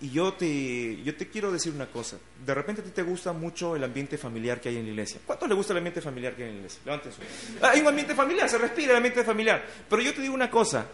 Y 0.00 0.10
yo 0.10 0.32
te, 0.34 1.02
yo 1.02 1.16
te 1.16 1.28
quiero 1.28 1.50
decir 1.50 1.74
una 1.74 1.90
cosa, 1.90 2.18
de 2.46 2.54
repente 2.54 2.82
a 2.82 2.84
ti 2.84 2.90
te 2.90 3.02
gusta 3.02 3.32
mucho 3.32 3.74
el 3.74 3.82
ambiente 3.82 4.16
familiar 4.16 4.60
que 4.60 4.68
hay 4.68 4.76
en 4.76 4.84
la 4.84 4.90
iglesia. 4.90 5.20
¿Cuántos 5.26 5.48
le 5.48 5.56
gusta 5.56 5.72
el 5.72 5.78
ambiente 5.78 6.00
familiar 6.00 6.36
que 6.36 6.44
hay 6.44 6.50
en 6.50 6.54
la 6.54 6.60
iglesia? 6.60 6.80
Levanten 6.84 7.12
su 7.12 7.20
Hay 7.66 7.80
un 7.80 7.88
ambiente 7.88 8.14
familiar, 8.14 8.48
se 8.48 8.58
respira 8.58 8.92
el 8.92 8.98
ambiente 8.98 9.24
familiar. 9.24 9.66
Pero 9.88 10.00
yo 10.00 10.14
te 10.14 10.22
digo 10.22 10.34
una 10.34 10.48
cosa, 10.48 10.86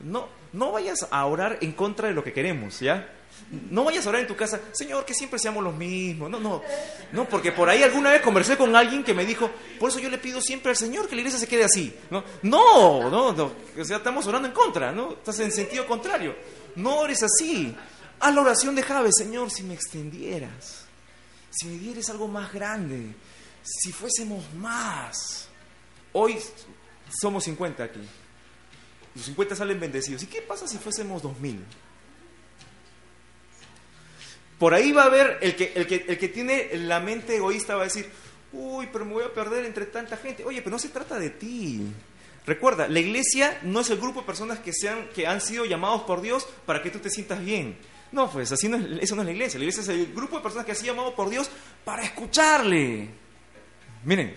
no, 0.00 0.28
no 0.52 0.72
vayas 0.72 1.06
a 1.10 1.26
orar 1.26 1.58
en 1.60 1.72
contra 1.72 2.08
de 2.08 2.14
lo 2.14 2.24
que 2.24 2.32
queremos, 2.32 2.80
¿ya? 2.80 3.08
No 3.70 3.84
vayas 3.84 4.06
a 4.06 4.10
orar 4.10 4.22
en 4.22 4.26
tu 4.26 4.36
casa, 4.36 4.60
Señor, 4.72 5.04
que 5.04 5.14
siempre 5.14 5.38
seamos 5.38 5.62
los 5.62 5.74
mismos. 5.74 6.30
No, 6.30 6.40
no, 6.40 6.62
no, 7.12 7.28
porque 7.28 7.52
por 7.52 7.68
ahí 7.68 7.82
alguna 7.82 8.10
vez 8.10 8.22
conversé 8.22 8.56
con 8.56 8.74
alguien 8.74 9.04
que 9.04 9.14
me 9.14 9.26
dijo, 9.26 9.50
por 9.78 9.90
eso 9.90 9.98
yo 9.98 10.08
le 10.08 10.18
pido 10.18 10.40
siempre 10.40 10.70
al 10.70 10.76
Señor 10.76 11.08
que 11.08 11.14
la 11.14 11.20
iglesia 11.20 11.38
se 11.38 11.46
quede 11.46 11.64
así. 11.64 11.94
No, 12.10 12.24
no, 12.42 13.10
no, 13.10 13.32
no 13.32 13.52
o 13.78 13.84
sea, 13.84 13.98
estamos 13.98 14.26
orando 14.26 14.48
en 14.48 14.54
contra, 14.54 14.92
¿no? 14.92 15.12
Estás 15.12 15.40
en 15.40 15.52
sentido 15.52 15.86
contrario. 15.86 16.34
No 16.76 16.98
ores 16.98 17.22
así. 17.22 17.74
Haz 18.20 18.34
la 18.34 18.40
oración 18.40 18.74
de 18.74 18.82
Jave, 18.82 19.10
Señor, 19.12 19.50
si 19.50 19.64
me 19.64 19.74
extendieras, 19.74 20.84
si 21.50 21.66
me 21.66 21.76
dieras 21.76 22.08
algo 22.08 22.28
más 22.28 22.52
grande, 22.52 23.14
si 23.62 23.92
fuésemos 23.92 24.44
más. 24.54 25.48
Hoy 26.12 26.38
somos 27.20 27.44
50 27.44 27.82
aquí. 27.82 28.00
Los 29.14 29.26
50 29.26 29.56
salen 29.56 29.78
bendecidos. 29.78 30.22
¿Y 30.22 30.26
qué 30.26 30.42
pasa 30.42 30.66
si 30.66 30.78
fuésemos 30.78 31.22
2000? 31.22 31.64
Por 34.58 34.74
ahí 34.74 34.92
va 34.92 35.02
a 35.02 35.06
haber 35.06 35.38
el 35.42 35.56
que, 35.56 35.72
el 35.74 35.86
que, 35.86 36.04
el 36.08 36.18
que 36.18 36.28
tiene 36.28 36.70
la 36.74 37.00
mente 37.00 37.36
egoísta 37.36 37.74
va 37.74 37.82
a 37.82 37.84
decir, 37.84 38.08
uy, 38.52 38.88
pero 38.92 39.04
me 39.04 39.14
voy 39.14 39.24
a 39.24 39.34
perder 39.34 39.64
entre 39.64 39.86
tanta 39.86 40.16
gente. 40.16 40.44
Oye, 40.44 40.62
pero 40.62 40.70
no 40.70 40.78
se 40.78 40.88
trata 40.88 41.18
de 41.18 41.30
ti. 41.30 41.82
Recuerda, 42.46 42.88
la 42.88 43.00
iglesia 43.00 43.60
no 43.62 43.80
es 43.80 43.90
el 43.90 43.98
grupo 43.98 44.20
de 44.20 44.26
personas 44.26 44.58
que, 44.60 44.72
sean, 44.72 45.08
que 45.14 45.26
han 45.26 45.40
sido 45.40 45.64
llamados 45.64 46.02
por 46.02 46.20
Dios 46.20 46.46
para 46.66 46.82
que 46.82 46.90
tú 46.90 46.98
te 46.98 47.10
sientas 47.10 47.44
bien. 47.44 47.76
No, 48.10 48.30
pues 48.30 48.52
así 48.52 48.68
no 48.68 48.76
es, 48.76 49.02
eso 49.02 49.14
no 49.14 49.22
es 49.22 49.26
la 49.26 49.32
iglesia. 49.32 49.58
La 49.58 49.64
iglesia 49.64 49.82
es 49.82 49.88
el 49.88 50.12
grupo 50.12 50.36
de 50.36 50.42
personas 50.42 50.66
que 50.66 50.72
han 50.72 50.78
sido 50.78 50.92
llamados 50.92 51.14
por 51.14 51.30
Dios 51.30 51.50
para 51.84 52.02
escucharle. 52.02 53.08
Miren, 54.04 54.36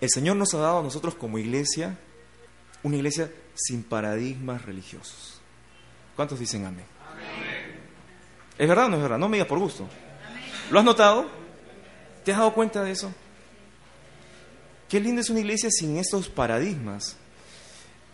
el 0.00 0.10
Señor 0.10 0.36
nos 0.36 0.52
ha 0.54 0.58
dado 0.58 0.80
a 0.80 0.82
nosotros 0.82 1.14
como 1.14 1.38
iglesia 1.38 1.98
una 2.82 2.96
iglesia 2.96 3.30
sin 3.54 3.82
paradigmas 3.82 4.64
religiosos. 4.64 5.40
¿Cuántos 6.16 6.38
dicen 6.38 6.64
amén? 6.66 6.84
¿Es 8.58 8.68
verdad 8.68 8.86
o 8.86 8.88
no 8.90 8.96
es 8.96 9.02
verdad? 9.02 9.18
No 9.18 9.28
me 9.28 9.36
digas 9.36 9.48
por 9.48 9.58
gusto. 9.58 9.88
¿Lo 10.70 10.78
has 10.78 10.84
notado? 10.84 11.28
¿Te 12.24 12.32
has 12.32 12.38
dado 12.38 12.54
cuenta 12.54 12.82
de 12.82 12.92
eso? 12.92 13.12
Qué 14.88 15.00
linda 15.00 15.22
es 15.22 15.30
una 15.30 15.40
iglesia 15.40 15.70
sin 15.70 15.96
estos 15.96 16.28
paradigmas. 16.28 17.16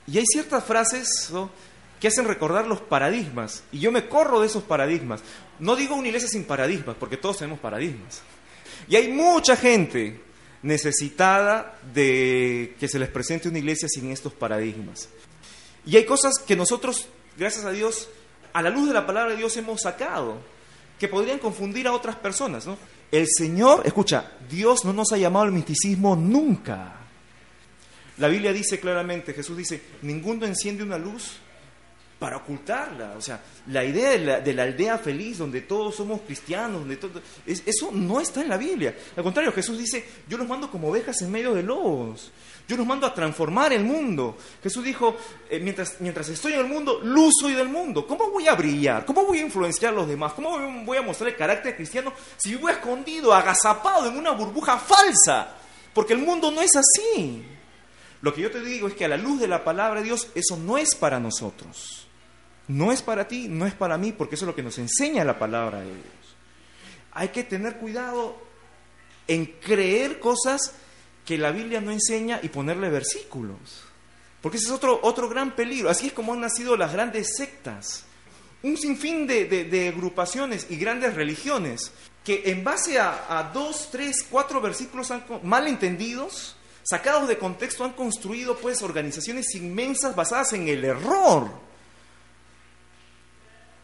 Y 0.07 0.19
hay 0.19 0.25
ciertas 0.27 0.65
frases 0.65 1.31
que 2.01 2.09
hacen 2.09 2.25
recordar 2.25 2.67
los 2.67 2.81
paradigmas. 2.81 3.63
Y 3.73 3.81
yo 3.81 3.93
me 3.93 4.09
corro 4.09 4.41
de 4.41 4.47
esos 4.47 4.63
paradigmas. 4.63 5.21
No 5.59 5.77
digo 5.77 5.97
una 5.97 6.09
iglesia 6.09 6.29
sin 6.29 6.45
paradigmas, 6.45 6.97
porque 6.99 7.17
todos 7.17 7.39
tenemos 7.39 7.59
paradigmas. 7.59 8.23
Y 8.89 8.97
hay 8.97 9.09
mucha 9.09 9.57
gente 9.57 10.21
necesitada 10.63 11.79
de 11.93 12.75
que 12.79 12.89
se 12.89 12.99
les 12.99 13.09
presente 13.09 13.49
una 13.49 13.59
iglesia 13.59 13.89
sin 13.89 14.11
estos 14.11 14.33
paradigmas. 14.33 15.09
Y 15.89 15.97
hay 15.97 16.05
cosas 16.05 16.35
que 16.39 16.55
nosotros, 16.55 17.07
gracias 17.39 17.65
a 17.65 17.71
Dios, 17.71 18.11
a 18.53 18.61
la 18.61 18.69
luz 18.69 18.89
de 18.89 18.93
la 18.93 19.07
palabra 19.07 19.31
de 19.31 19.39
Dios 19.39 19.57
hemos 19.57 19.81
sacado, 19.81 20.37
que 20.99 21.09
podrían 21.09 21.39
confundir 21.39 21.89
a 21.89 21.95
otras 21.95 22.17
personas. 22.17 22.67
¿no? 22.67 22.77
El 23.11 23.27
Señor, 23.27 23.87
escucha, 23.87 24.33
Dios 24.51 24.85
no 24.85 24.93
nos 24.93 25.13
ha 25.13 25.17
llamado 25.17 25.47
al 25.47 25.53
misticismo 25.53 26.15
nunca. 26.15 26.95
La 28.19 28.29
Biblia 28.29 28.53
dice 28.53 28.79
claramente, 28.79 29.33
Jesús 29.33 29.57
dice, 29.57 29.81
ninguno 30.03 30.45
enciende 30.45 30.83
una 30.83 30.99
luz 30.99 31.39
para 32.19 32.37
ocultarla. 32.37 33.15
O 33.17 33.21
sea, 33.21 33.41
la 33.69 33.85
idea 33.85 34.41
de 34.41 34.53
la, 34.53 34.63
aldea 34.63 34.99
feliz, 34.99 35.39
donde 35.39 35.63
todos 35.63 35.95
somos 35.95 36.23
cristianos, 36.23 36.81
donde 36.81 36.97
todo, 36.97 37.21
eso 37.47 37.91
no 37.93 38.21
está 38.21 38.43
en 38.43 38.49
la 38.49 38.57
Biblia. 38.57 38.95
Al 39.17 39.23
contrario, 39.23 39.53
Jesús 39.53 39.79
dice, 39.79 40.05
yo 40.29 40.37
los 40.37 40.49
mando 40.49 40.71
como 40.71 40.89
ovejas 40.89 41.21
en 41.23 41.31
medio 41.31 41.55
de 41.55 41.63
lobos. 41.63 42.31
Yo 42.67 42.77
los 42.77 42.87
mando 42.87 43.07
a 43.07 43.15
transformar 43.15 43.73
el 43.73 43.83
mundo. 43.83 44.37
Jesús 44.63 44.85
dijo, 44.85 45.17
eh, 45.49 45.59
mientras, 45.59 45.97
mientras 46.01 46.29
estoy 46.29 46.53
en 46.53 46.61
el 46.61 46.67
mundo, 46.67 47.01
luz 47.03 47.33
soy 47.41 47.55
del 47.55 47.69
mundo. 47.69 48.07
¿Cómo 48.07 48.31
voy 48.31 48.47
a 48.47 48.55
brillar? 48.55 49.07
¿Cómo 49.07 49.25
voy 49.25 49.39
a 49.39 49.43
influenciar 49.43 49.95
a 49.95 49.97
los 49.97 50.09
demás? 50.09 50.35
¿Cómo 50.35 50.85
voy 50.85 50.99
a 50.99 51.03
mostrar 51.03 51.31
el 51.31 51.37
carácter 51.37 51.77
cristiano 51.77 52.13
si 52.37 52.51
vivo 52.51 52.69
escondido, 52.69 53.33
agazapado 53.33 54.09
en 54.09 54.19
una 54.19 54.33
burbuja 54.33 54.77
falsa? 54.77 55.55
Porque 55.95 56.13
el 56.13 56.19
mundo 56.19 56.51
no 56.51 56.61
es 56.61 56.77
así. 56.77 57.43
Lo 58.21 58.35
que 58.35 58.43
yo 58.43 58.51
te 58.51 58.61
digo 58.61 58.89
es 58.89 58.95
que 58.95 59.05
a 59.07 59.09
la 59.09 59.17
luz 59.17 59.41
de 59.41 59.49
la 59.49 59.65
palabra 59.65 60.01
de 60.01 60.07
Dios, 60.07 60.29
eso 60.35 60.57
no 60.57 60.77
es 60.77 60.95
para 60.95 61.19
nosotros. 61.21 61.98
No 62.69 62.93
es 62.93 63.03
para 63.03 63.27
ti, 63.27 63.49
no 63.49 63.67
es 63.67 63.75
para 63.75 63.99
mí, 63.99 64.13
porque 64.13 64.35
eso 64.35 64.45
es 64.45 64.49
lo 64.49 64.55
que 64.55 64.63
nos 64.63 64.79
enseña 64.79 65.25
la 65.25 65.39
palabra 65.39 65.81
de 65.81 65.87
Dios. 65.87 66.37
Hay 67.13 67.29
que 67.29 67.43
tener 67.43 67.77
cuidado 67.77 68.37
en 69.27 69.47
creer 69.47 70.21
cosas 70.21 70.75
que 71.25 71.39
la 71.39 71.51
Biblia 71.51 71.81
no 71.81 71.91
enseña 71.91 72.41
y 72.43 72.49
ponerle 72.49 72.89
versículos. 72.89 73.85
Porque 74.41 74.59
ese 74.59 74.67
es 74.67 74.73
otro, 74.73 75.01
otro 75.03 75.29
gran 75.29 75.55
peligro. 75.55 75.91
Así 75.91 76.09
es 76.09 76.13
como 76.13 76.33
han 76.33 76.41
nacido 76.41 76.77
las 76.77 76.93
grandes 76.93 77.37
sectas. 77.37 78.05
Un 78.63 78.77
sinfín 78.77 79.27
de, 79.27 79.93
agrupaciones 79.95 80.67
y 80.71 80.77
grandes 80.77 81.15
religiones 81.15 81.93
que 82.25 82.43
en 82.47 82.65
base 82.65 82.99
a, 82.99 83.51
dos, 83.55 83.89
tres, 83.91 84.27
cuatro 84.29 84.61
versículos 84.61 85.13
mal 85.43 85.67
entendidos, 85.67 86.57
sacados 86.83 87.29
de 87.29 87.39
contexto, 87.39 87.85
han 87.85 87.93
construido 87.93 88.57
pues 88.57 88.83
organizaciones 88.83 89.55
inmensas 89.55 90.15
basadas 90.15 90.53
en 90.53 90.69
el 90.69 90.85
error. 90.85 91.68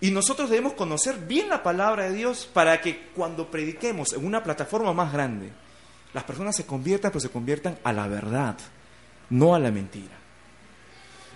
Y 0.05 0.11
nosotros 0.11 0.51
debemos 0.51 0.75
conocer 0.75 1.17
bien 1.17 1.49
la 1.49 1.63
palabra 1.63 2.05
de 2.05 2.15
Dios 2.15 2.47
para 2.53 2.79
que 2.79 3.09
cuando 3.15 3.51
prediquemos 3.51 4.13
en 4.13 4.27
una 4.27 4.43
plataforma 4.43 4.93
más 4.93 5.11
grande, 5.11 5.51
las 6.13 6.25
personas 6.25 6.55
se 6.55 6.67
conviertan, 6.67 7.11
pero 7.11 7.21
se 7.21 7.31
conviertan 7.31 7.79
a 7.83 7.91
la 7.91 8.07
verdad, 8.07 8.55
no 9.31 9.55
a 9.55 9.59
la 9.59 9.71
mentira. 9.71 10.15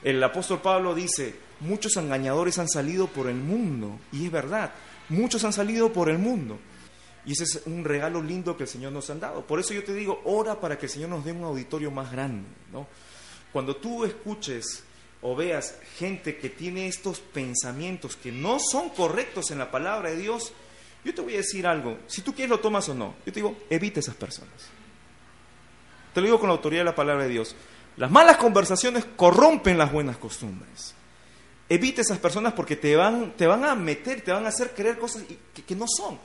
El 0.04 0.22
apóstol 0.22 0.60
Pablo 0.60 0.94
dice, 0.94 1.34
muchos 1.60 1.96
engañadores 1.96 2.58
han 2.58 2.68
salido 2.68 3.06
por 3.06 3.30
el 3.30 3.36
mundo, 3.36 4.00
y 4.12 4.26
es 4.26 4.30
verdad, 4.30 4.70
muchos 5.08 5.42
han 5.44 5.54
salido 5.54 5.90
por 5.90 6.10
el 6.10 6.18
mundo. 6.18 6.58
Y 7.24 7.32
ese 7.32 7.44
es 7.44 7.62
un 7.64 7.86
regalo 7.86 8.22
lindo 8.22 8.54
que 8.54 8.64
el 8.64 8.68
Señor 8.68 8.92
nos 8.92 9.08
ha 9.08 9.14
dado. 9.14 9.46
Por 9.46 9.60
eso 9.60 9.72
yo 9.72 9.82
te 9.82 9.94
digo, 9.94 10.20
ora 10.26 10.60
para 10.60 10.76
que 10.76 10.84
el 10.84 10.92
Señor 10.92 11.08
nos 11.08 11.24
dé 11.24 11.32
un 11.32 11.44
auditorio 11.44 11.90
más 11.90 12.12
grande. 12.12 12.46
¿no? 12.70 12.86
Cuando 13.50 13.76
tú 13.76 14.04
escuches 14.04 14.84
o 15.20 15.34
veas 15.34 15.74
gente 15.98 16.36
que 16.38 16.48
tiene 16.48 16.86
estos 16.86 17.20
pensamientos 17.20 18.16
que 18.16 18.30
no 18.30 18.58
son 18.60 18.90
correctos 18.90 19.50
en 19.50 19.58
la 19.58 19.70
palabra 19.70 20.10
de 20.10 20.16
Dios, 20.16 20.52
yo 21.04 21.14
te 21.14 21.22
voy 21.22 21.34
a 21.34 21.38
decir 21.38 21.66
algo, 21.66 21.98
si 22.06 22.22
tú 22.22 22.34
quieres 22.34 22.50
lo 22.50 22.60
tomas 22.60 22.88
o 22.88 22.94
no, 22.94 23.14
yo 23.26 23.32
te 23.32 23.40
digo, 23.40 23.56
evita 23.68 24.00
esas 24.00 24.14
personas. 24.14 24.68
Te 26.14 26.20
lo 26.20 26.26
digo 26.26 26.38
con 26.38 26.48
la 26.48 26.54
autoridad 26.54 26.82
de 26.82 26.86
la 26.86 26.94
palabra 26.94 27.24
de 27.24 27.30
Dios. 27.30 27.54
Las 27.96 28.10
malas 28.10 28.36
conversaciones 28.36 29.04
corrompen 29.16 29.76
las 29.76 29.92
buenas 29.92 30.16
costumbres. 30.18 30.94
Evita 31.68 32.00
esas 32.00 32.18
personas 32.18 32.52
porque 32.54 32.76
te 32.76 32.96
van, 32.96 33.32
te 33.36 33.46
van 33.46 33.64
a 33.64 33.74
meter, 33.74 34.22
te 34.22 34.32
van 34.32 34.46
a 34.46 34.48
hacer 34.48 34.72
creer 34.74 34.98
cosas 34.98 35.24
que, 35.54 35.62
que 35.62 35.76
no 35.76 35.86
son. 35.86 36.18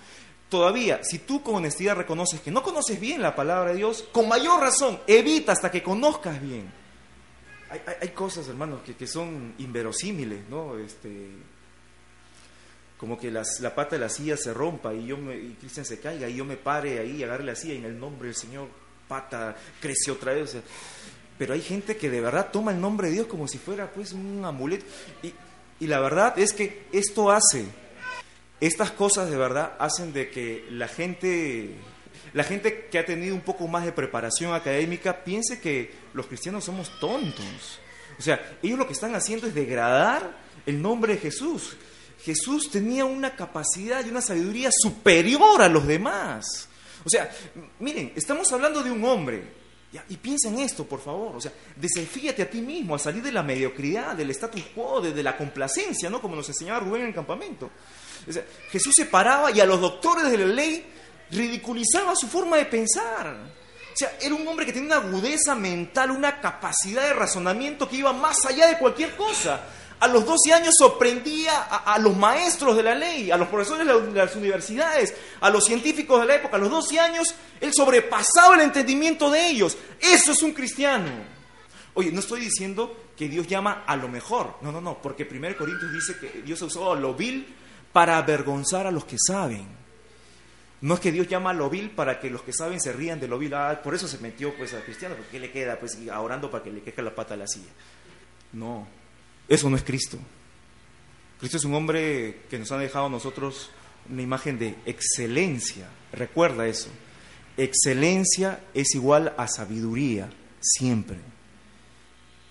Todavía, 0.50 1.04
si 1.04 1.20
tú 1.20 1.42
con 1.42 1.56
honestidad 1.56 1.96
reconoces 1.96 2.40
que 2.42 2.52
no 2.52 2.62
conoces 2.62 3.00
bien 3.00 3.22
la 3.22 3.36
palabra 3.36 3.72
de 3.72 3.78
Dios, 3.78 4.06
con 4.12 4.30
mayor 4.30 4.62
razón, 4.62 5.00
evita 5.08 5.52
hasta 5.52 5.72
que 5.72 5.82
conozcas 5.82 6.40
bien 6.40 6.83
hay, 8.02 8.10
cosas, 8.10 8.48
hermanos, 8.48 8.82
que, 8.82 9.08
son 9.08 9.54
inverosímiles, 9.58 10.48
¿no? 10.50 10.78
Este, 10.78 11.30
como 12.98 13.20
que 13.20 13.32
la 13.32 13.44
pata 13.76 13.96
de 13.96 14.02
la 14.02 14.10
silla 14.10 14.38
se 14.38 14.54
rompa 14.54 14.94
y 14.94 15.08
yo 15.08 15.18
y 15.34 15.56
Cristian 15.60 15.86
se 15.86 16.00
caiga 16.00 16.30
y 16.30 16.36
yo 16.36 16.46
me 16.46 16.58
pare 16.58 17.00
ahí 17.00 17.18
y 17.18 17.24
agarre 17.24 17.44
la 17.44 17.56
silla 17.56 17.74
y 17.74 17.78
en 17.78 17.86
el 17.86 18.00
nombre 18.00 18.28
del 18.28 18.36
Señor, 18.36 18.68
pata, 19.08 19.56
crece 19.82 20.12
otra 20.12 20.34
vez. 20.34 20.56
pero 21.38 21.54
hay 21.54 21.62
gente 21.62 21.98
que 21.98 22.10
de 22.10 22.22
verdad 22.22 22.50
toma 22.52 22.72
el 22.72 22.80
nombre 22.80 23.08
de 23.08 23.14
Dios 23.14 23.28
como 23.28 23.48
si 23.48 23.58
fuera 23.58 23.92
pues 23.92 24.14
un 24.14 24.44
amuleto. 24.46 24.86
Y, 25.22 25.34
y 25.80 25.88
la 25.88 26.00
verdad 26.00 26.38
es 26.38 26.54
que 26.54 26.88
esto 26.92 27.32
hace, 27.32 27.66
estas 28.62 28.92
cosas 28.92 29.30
de 29.30 29.36
verdad 29.36 29.74
hacen 29.80 30.14
de 30.14 30.30
que 30.30 30.66
la 30.70 30.88
gente 30.88 31.76
la 32.34 32.44
gente 32.44 32.88
que 32.92 33.00
ha 33.00 33.06
tenido 33.06 33.36
un 33.36 33.42
poco 33.42 33.68
más 33.68 33.86
de 33.86 33.92
preparación 33.92 34.54
académica 34.54 35.24
piense 35.24 35.60
que 35.60 35.92
los 36.14 36.26
cristianos 36.28 36.64
somos 36.64 37.00
tontos. 37.00 37.80
O 38.18 38.22
sea, 38.22 38.58
ellos 38.62 38.78
lo 38.78 38.88
que 38.88 38.94
están 38.94 39.16
haciendo 39.16 39.48
es 39.48 39.54
degradar 39.54 40.38
el 40.66 40.82
nombre 40.82 41.14
de 41.14 41.20
Jesús. 41.20 41.76
Jesús 42.24 42.72
tenía 42.72 43.06
una 43.06 43.36
capacidad 43.36 44.06
y 44.06 44.10
una 44.10 44.22
sabiduría 44.22 44.70
superior 44.72 45.62
a 45.62 45.70
los 45.70 45.86
demás. 45.86 46.70
O 47.06 47.10
sea, 47.10 47.30
miren, 47.80 48.14
estamos 48.16 48.52
hablando 48.52 48.82
de 48.82 48.92
un 48.92 49.04
hombre. 49.04 49.64
Y 50.10 50.18
piensa 50.18 50.48
en 50.48 50.58
esto, 50.58 50.86
por 50.86 51.02
favor. 51.02 51.36
O 51.36 51.42
sea, 51.42 51.52
desafíate 51.76 52.42
a 52.42 52.50
ti 52.50 52.62
mismo 52.62 52.96
a 52.96 53.00
salir 53.00 53.22
de 53.22 53.32
la 53.32 53.44
mediocridad, 53.44 54.16
del 54.16 54.32
status 54.32 54.64
quo, 54.74 55.02
de, 55.02 55.22
la 55.22 55.38
complacencia, 55.38 56.10
¿no? 56.10 56.20
Como 56.20 56.36
nos 56.36 56.48
enseñaba 56.48 56.80
Rubén 56.80 57.02
en 57.02 57.08
el 57.10 57.14
campamento. 57.14 57.70
O 58.28 58.32
sea, 58.32 58.44
Jesús 58.72 58.94
se 58.96 59.06
paraba 59.06 59.52
y 59.52 59.60
a 59.60 59.66
los 59.66 59.80
doctores 59.80 60.32
de 60.32 60.38
la 60.38 60.46
ley 60.48 60.86
ridiculizaba 61.32 62.14
su 62.16 62.28
forma 62.28 62.58
de 62.58 62.66
pensar. 62.66 63.36
O 63.94 63.96
sea, 63.96 64.18
era 64.20 64.34
un 64.34 64.48
hombre 64.48 64.66
que 64.66 64.74
tenía 64.74 64.98
una 64.98 65.08
agudeza 65.08 65.54
mental, 65.54 66.12
una 66.12 66.42
capacidad 66.42 67.04
de 67.04 67.14
razonamiento 67.14 67.88
que 67.88 67.98
iba 67.98 68.12
más 68.12 68.44
allá 68.46 68.68
de 68.68 68.80
cualquier 68.80 69.16
cosa. 69.16 69.62
A 70.00 70.08
los 70.08 70.26
12 70.26 70.52
años 70.52 70.74
sorprendía 70.78 71.62
a, 71.62 71.98
los 72.00 72.18
maestros 72.18 72.76
de 72.76 72.84
la 72.84 72.96
ley, 72.96 73.32
a 73.32 73.38
los 73.38 73.48
profesores 73.48 73.88
de 73.88 74.14
las 74.14 74.36
universidades, 74.36 75.14
a 75.40 75.50
los 75.50 75.64
científicos 75.64 76.20
de 76.20 76.28
la 76.28 76.36
época. 76.36 76.58
A 76.58 76.60
los 76.60 76.70
12 76.70 77.00
años 77.00 77.34
él 77.62 77.72
sobrepasaba 77.74 78.56
el 78.56 78.62
entendimiento 78.62 79.30
de 79.30 79.48
ellos. 79.48 79.78
Eso 80.02 80.32
es 80.32 80.42
un 80.42 80.54
cristiano. 80.54 81.10
Oye, 81.94 82.12
no 82.12 82.20
estoy 82.20 82.42
diciendo 82.42 83.12
que 83.16 83.30
Dios 83.30 83.48
llama 83.48 83.84
a 83.86 83.96
lo 83.96 84.10
mejor. 84.10 84.58
No, 84.62 84.72
no, 84.72 84.82
no, 84.82 85.02
porque 85.02 85.28
1 85.30 85.56
Corintios 85.56 85.94
dice 85.94 86.18
que 86.20 86.42
Dios 86.42 86.62
ha 86.64 86.66
usado 86.66 86.96
lo 86.96 87.14
vil 87.14 87.56
para 87.94 88.18
avergonzar 88.18 88.88
a 88.88 88.92
los 88.92 89.06
que 89.06 89.18
saben. 89.26 89.83
No 90.84 90.96
es 90.96 91.00
que 91.00 91.14
Dios 91.14 91.30
llama 91.30 91.52
a 91.52 91.54
lo 91.54 91.70
vil 91.70 91.92
para 91.92 92.20
que 92.20 92.30
los 92.30 92.42
que 92.42 92.52
saben 92.52 92.82
se 92.82 92.92
rían 92.92 93.18
de 93.18 93.30
lo 93.30 93.40
vil. 93.40 93.54
Ah, 93.54 93.80
por 93.82 93.96
eso 93.96 94.06
se 94.06 94.18
metió 94.18 94.54
pues 94.54 94.74
a 94.74 94.82
cristiano, 94.82 95.16
porque 95.16 95.32
¿qué 95.32 95.40
le 95.40 95.50
queda? 95.50 95.80
Pues 95.80 95.98
orando 96.14 96.52
para 96.52 96.62
que 96.62 96.72
le 96.72 96.82
queje 96.82 97.02
la 97.02 97.16
pata 97.16 97.36
a 97.36 97.38
la 97.38 97.48
silla. 97.48 97.70
No, 98.52 98.86
eso 99.48 99.70
no 99.70 99.78
es 99.78 99.84
Cristo. 99.84 100.18
Cristo 101.40 101.56
es 101.56 101.64
un 101.64 101.74
hombre 101.74 102.42
que 102.50 102.60
nos 102.60 102.70
ha 102.74 102.78
dejado 102.78 103.06
a 103.06 103.10
nosotros 103.10 103.72
una 104.10 104.24
imagen 104.24 104.60
de 104.60 104.76
excelencia. 104.86 105.88
Recuerda 106.12 106.68
eso. 106.68 106.90
Excelencia 107.56 108.60
es 108.74 108.94
igual 108.94 109.34
a 109.38 109.48
sabiduría, 109.48 110.30
siempre. 110.60 111.16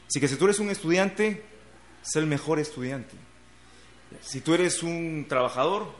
Así 0.08 0.20
que 0.20 0.28
si 0.28 0.36
tú 0.36 0.46
eres 0.46 0.58
un 0.58 0.70
estudiante, 0.70 1.42
sé 2.00 2.18
el 2.18 2.26
mejor 2.26 2.60
estudiante. 2.60 3.14
Si 4.22 4.40
tú 4.40 4.54
eres 4.54 4.82
un 4.82 5.26
trabajador, 5.28 5.94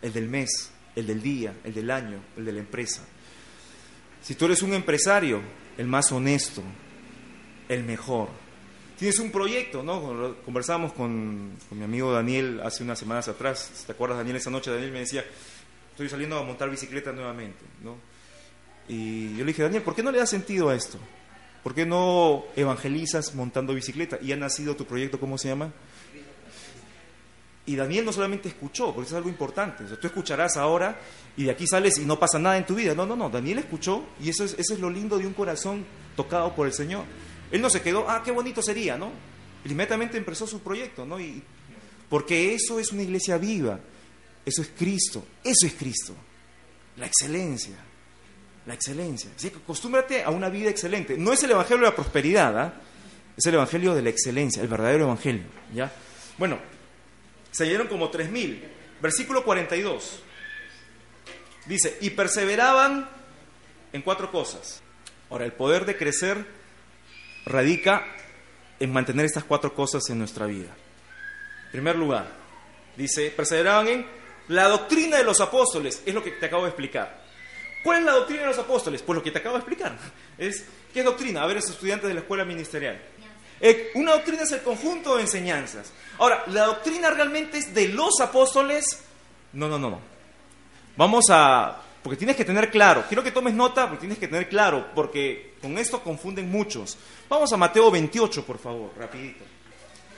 el 0.00 0.14
del 0.14 0.30
mes 0.30 0.72
el 0.96 1.06
del 1.06 1.22
día, 1.22 1.54
el 1.64 1.74
del 1.74 1.90
año, 1.90 2.20
el 2.36 2.44
de 2.44 2.52
la 2.52 2.60
empresa. 2.60 3.04
Si 4.22 4.34
tú 4.34 4.46
eres 4.46 4.62
un 4.62 4.74
empresario, 4.74 5.40
el 5.76 5.86
más 5.86 6.10
honesto, 6.12 6.62
el 7.68 7.84
mejor. 7.84 8.28
Tienes 8.98 9.18
un 9.20 9.30
proyecto, 9.30 9.82
¿no? 9.82 10.36
Conversamos 10.44 10.92
con, 10.92 11.52
mi 11.70 11.84
amigo 11.84 12.12
Daniel 12.12 12.60
hace 12.64 12.82
unas 12.82 12.98
semanas 12.98 13.28
atrás. 13.28 13.84
¿Te 13.86 13.92
acuerdas, 13.92 14.18
Daniel? 14.18 14.36
Esa 14.36 14.50
noche 14.50 14.72
Daniel 14.72 14.90
me 14.90 15.00
decía, 15.00 15.24
estoy 15.90 16.08
saliendo 16.08 16.36
a 16.36 16.42
montar 16.42 16.68
bicicleta 16.68 17.12
nuevamente, 17.12 17.64
¿no? 17.82 17.96
Y 18.88 19.36
yo 19.36 19.44
le 19.44 19.52
dije, 19.52 19.62
Daniel, 19.62 19.82
¿por 19.82 19.94
qué 19.94 20.02
no 20.02 20.10
le 20.10 20.18
das 20.18 20.30
sentido 20.30 20.70
a 20.70 20.74
esto? 20.74 20.98
¿Por 21.62 21.74
qué 21.74 21.86
no 21.86 22.44
evangelizas 22.56 23.34
montando 23.34 23.74
bicicleta? 23.74 24.18
¿Y 24.20 24.32
ha 24.32 24.36
nacido 24.36 24.74
tu 24.74 24.84
proyecto, 24.84 25.20
cómo 25.20 25.38
se 25.38 25.48
llama? 25.48 25.72
Y 27.68 27.76
Daniel 27.76 28.06
no 28.06 28.14
solamente 28.14 28.48
escuchó, 28.48 28.94
porque 28.94 29.02
eso 29.06 29.14
es 29.14 29.18
algo 29.18 29.28
importante. 29.28 29.84
tú 29.84 30.06
escucharás 30.06 30.56
ahora 30.56 30.98
y 31.36 31.44
de 31.44 31.50
aquí 31.50 31.66
sales 31.66 31.98
y 31.98 32.06
no 32.06 32.18
pasa 32.18 32.38
nada 32.38 32.56
en 32.56 32.64
tu 32.64 32.74
vida. 32.74 32.94
No, 32.94 33.04
no, 33.04 33.14
no. 33.14 33.28
Daniel 33.28 33.58
escuchó 33.58 34.06
y 34.22 34.30
eso 34.30 34.42
es, 34.42 34.70
lo 34.78 34.88
lindo 34.88 35.18
de 35.18 35.26
un 35.26 35.34
corazón 35.34 35.84
tocado 36.16 36.54
por 36.54 36.66
el 36.66 36.72
Señor. 36.72 37.04
Él 37.50 37.60
no 37.60 37.68
se 37.68 37.82
quedó, 37.82 38.08
ah, 38.08 38.22
qué 38.24 38.30
bonito 38.30 38.62
sería, 38.62 38.96
¿no? 38.96 39.12
Inmediatamente 39.66 40.16
empezó 40.16 40.46
su 40.46 40.60
proyecto, 40.60 41.04
¿no? 41.04 41.20
Y, 41.20 41.42
porque 42.08 42.54
eso 42.54 42.80
es 42.80 42.90
una 42.90 43.02
iglesia 43.02 43.36
viva. 43.36 43.78
Eso 44.46 44.62
es 44.62 44.68
Cristo. 44.68 45.26
Eso 45.44 45.66
es 45.66 45.74
Cristo. 45.74 46.14
La 46.96 47.04
excelencia. 47.04 47.76
La 48.64 48.72
excelencia. 48.72 49.30
Así 49.36 49.50
que 49.50 49.58
acostúmbrate 49.58 50.24
a 50.24 50.30
una 50.30 50.48
vida 50.48 50.70
excelente. 50.70 51.18
No 51.18 51.34
es 51.34 51.42
el 51.42 51.50
evangelio 51.50 51.84
de 51.84 51.90
la 51.90 51.94
prosperidad, 51.94 52.58
¿ah? 52.58 52.80
Es 53.36 53.44
el 53.44 53.54
evangelio 53.54 53.94
de 53.94 54.00
la 54.00 54.08
excelencia, 54.08 54.62
el 54.62 54.68
verdadero 54.68 55.04
evangelio, 55.04 55.44
¿ya? 55.74 55.92
Bueno, 56.38 56.58
se 57.58 57.64
dieron 57.64 57.88
como 57.88 58.08
tres 58.08 58.30
mil. 58.30 58.62
Versículo 59.02 59.42
42. 59.42 60.22
Dice, 61.66 61.98
y 62.00 62.10
perseveraban 62.10 63.08
en 63.92 64.02
cuatro 64.02 64.30
cosas. 64.30 64.80
Ahora, 65.28 65.44
el 65.44 65.52
poder 65.52 65.84
de 65.84 65.96
crecer 65.96 66.46
radica 67.46 68.06
en 68.78 68.92
mantener 68.92 69.26
estas 69.26 69.42
cuatro 69.42 69.74
cosas 69.74 70.08
en 70.08 70.20
nuestra 70.20 70.46
vida. 70.46 70.68
En 71.64 71.72
primer 71.72 71.96
lugar, 71.96 72.28
dice, 72.96 73.32
perseveraban 73.32 73.88
en 73.88 74.06
la 74.46 74.68
doctrina 74.68 75.16
de 75.16 75.24
los 75.24 75.40
apóstoles, 75.40 76.00
es 76.06 76.14
lo 76.14 76.22
que 76.22 76.30
te 76.30 76.46
acabo 76.46 76.62
de 76.62 76.68
explicar. 76.68 77.24
¿Cuál 77.82 77.98
es 77.98 78.04
la 78.04 78.12
doctrina 78.12 78.42
de 78.42 78.48
los 78.48 78.58
apóstoles? 78.58 79.02
Pues 79.02 79.16
lo 79.16 79.22
que 79.22 79.32
te 79.32 79.38
acabo 79.38 79.56
de 79.56 79.62
explicar. 79.62 79.98
Es, 80.38 80.64
¿Qué 80.92 81.00
es 81.00 81.04
doctrina? 81.04 81.42
A 81.42 81.46
ver, 81.48 81.56
esos 81.56 81.72
estudiantes 81.72 82.06
de 82.06 82.14
la 82.14 82.20
escuela 82.20 82.44
ministerial. 82.44 83.02
Eh, 83.60 83.90
una 83.94 84.12
doctrina 84.12 84.42
es 84.42 84.52
el 84.52 84.62
conjunto 84.62 85.16
de 85.16 85.22
enseñanzas. 85.22 85.92
Ahora, 86.18 86.44
¿la 86.48 86.66
doctrina 86.66 87.10
realmente 87.10 87.58
es 87.58 87.74
de 87.74 87.88
los 87.88 88.20
apóstoles? 88.20 89.02
No, 89.52 89.68
no, 89.68 89.78
no. 89.78 90.00
Vamos 90.96 91.24
a... 91.30 91.82
Porque 92.02 92.16
tienes 92.16 92.36
que 92.36 92.44
tener 92.44 92.70
claro, 92.70 93.04
quiero 93.08 93.22
que 93.22 93.32
tomes 93.32 93.54
nota, 93.54 93.86
porque 93.86 94.00
tienes 94.00 94.18
que 94.18 94.28
tener 94.28 94.48
claro, 94.48 94.86
porque 94.94 95.54
con 95.60 95.76
esto 95.76 96.02
confunden 96.02 96.50
muchos. 96.50 96.96
Vamos 97.28 97.52
a 97.52 97.56
Mateo 97.56 97.90
28, 97.90 98.46
por 98.46 98.58
favor, 98.58 98.92
rapidito. 98.96 99.44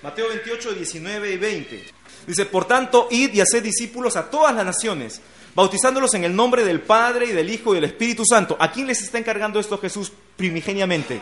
Mateo 0.03 0.29
28, 0.29 0.72
19 0.72 1.33
y 1.33 1.37
20. 1.37 1.85
Dice, 2.26 2.46
por 2.46 2.66
tanto, 2.66 3.09
id 3.11 3.33
y 3.35 3.40
haced 3.40 3.62
discípulos 3.62 4.16
a 4.16 4.31
todas 4.31 4.55
las 4.55 4.64
naciones, 4.64 5.20
bautizándolos 5.55 6.14
en 6.14 6.24
el 6.24 6.37
nombre 6.37 6.64
del 6.64 6.81
Padre 6.81 7.26
y 7.26 7.33
del 7.33 7.50
Hijo 7.50 7.72
y 7.72 7.76
del 7.76 7.85
Espíritu 7.85 8.24
Santo. 8.24 8.57
¿A 8.61 8.70
quién 8.70 8.87
les 8.87 9.03
está 9.03 9.18
encargando 9.18 9.59
esto 9.59 9.79
Jesús 9.79 10.12
primigeniamente? 10.37 11.20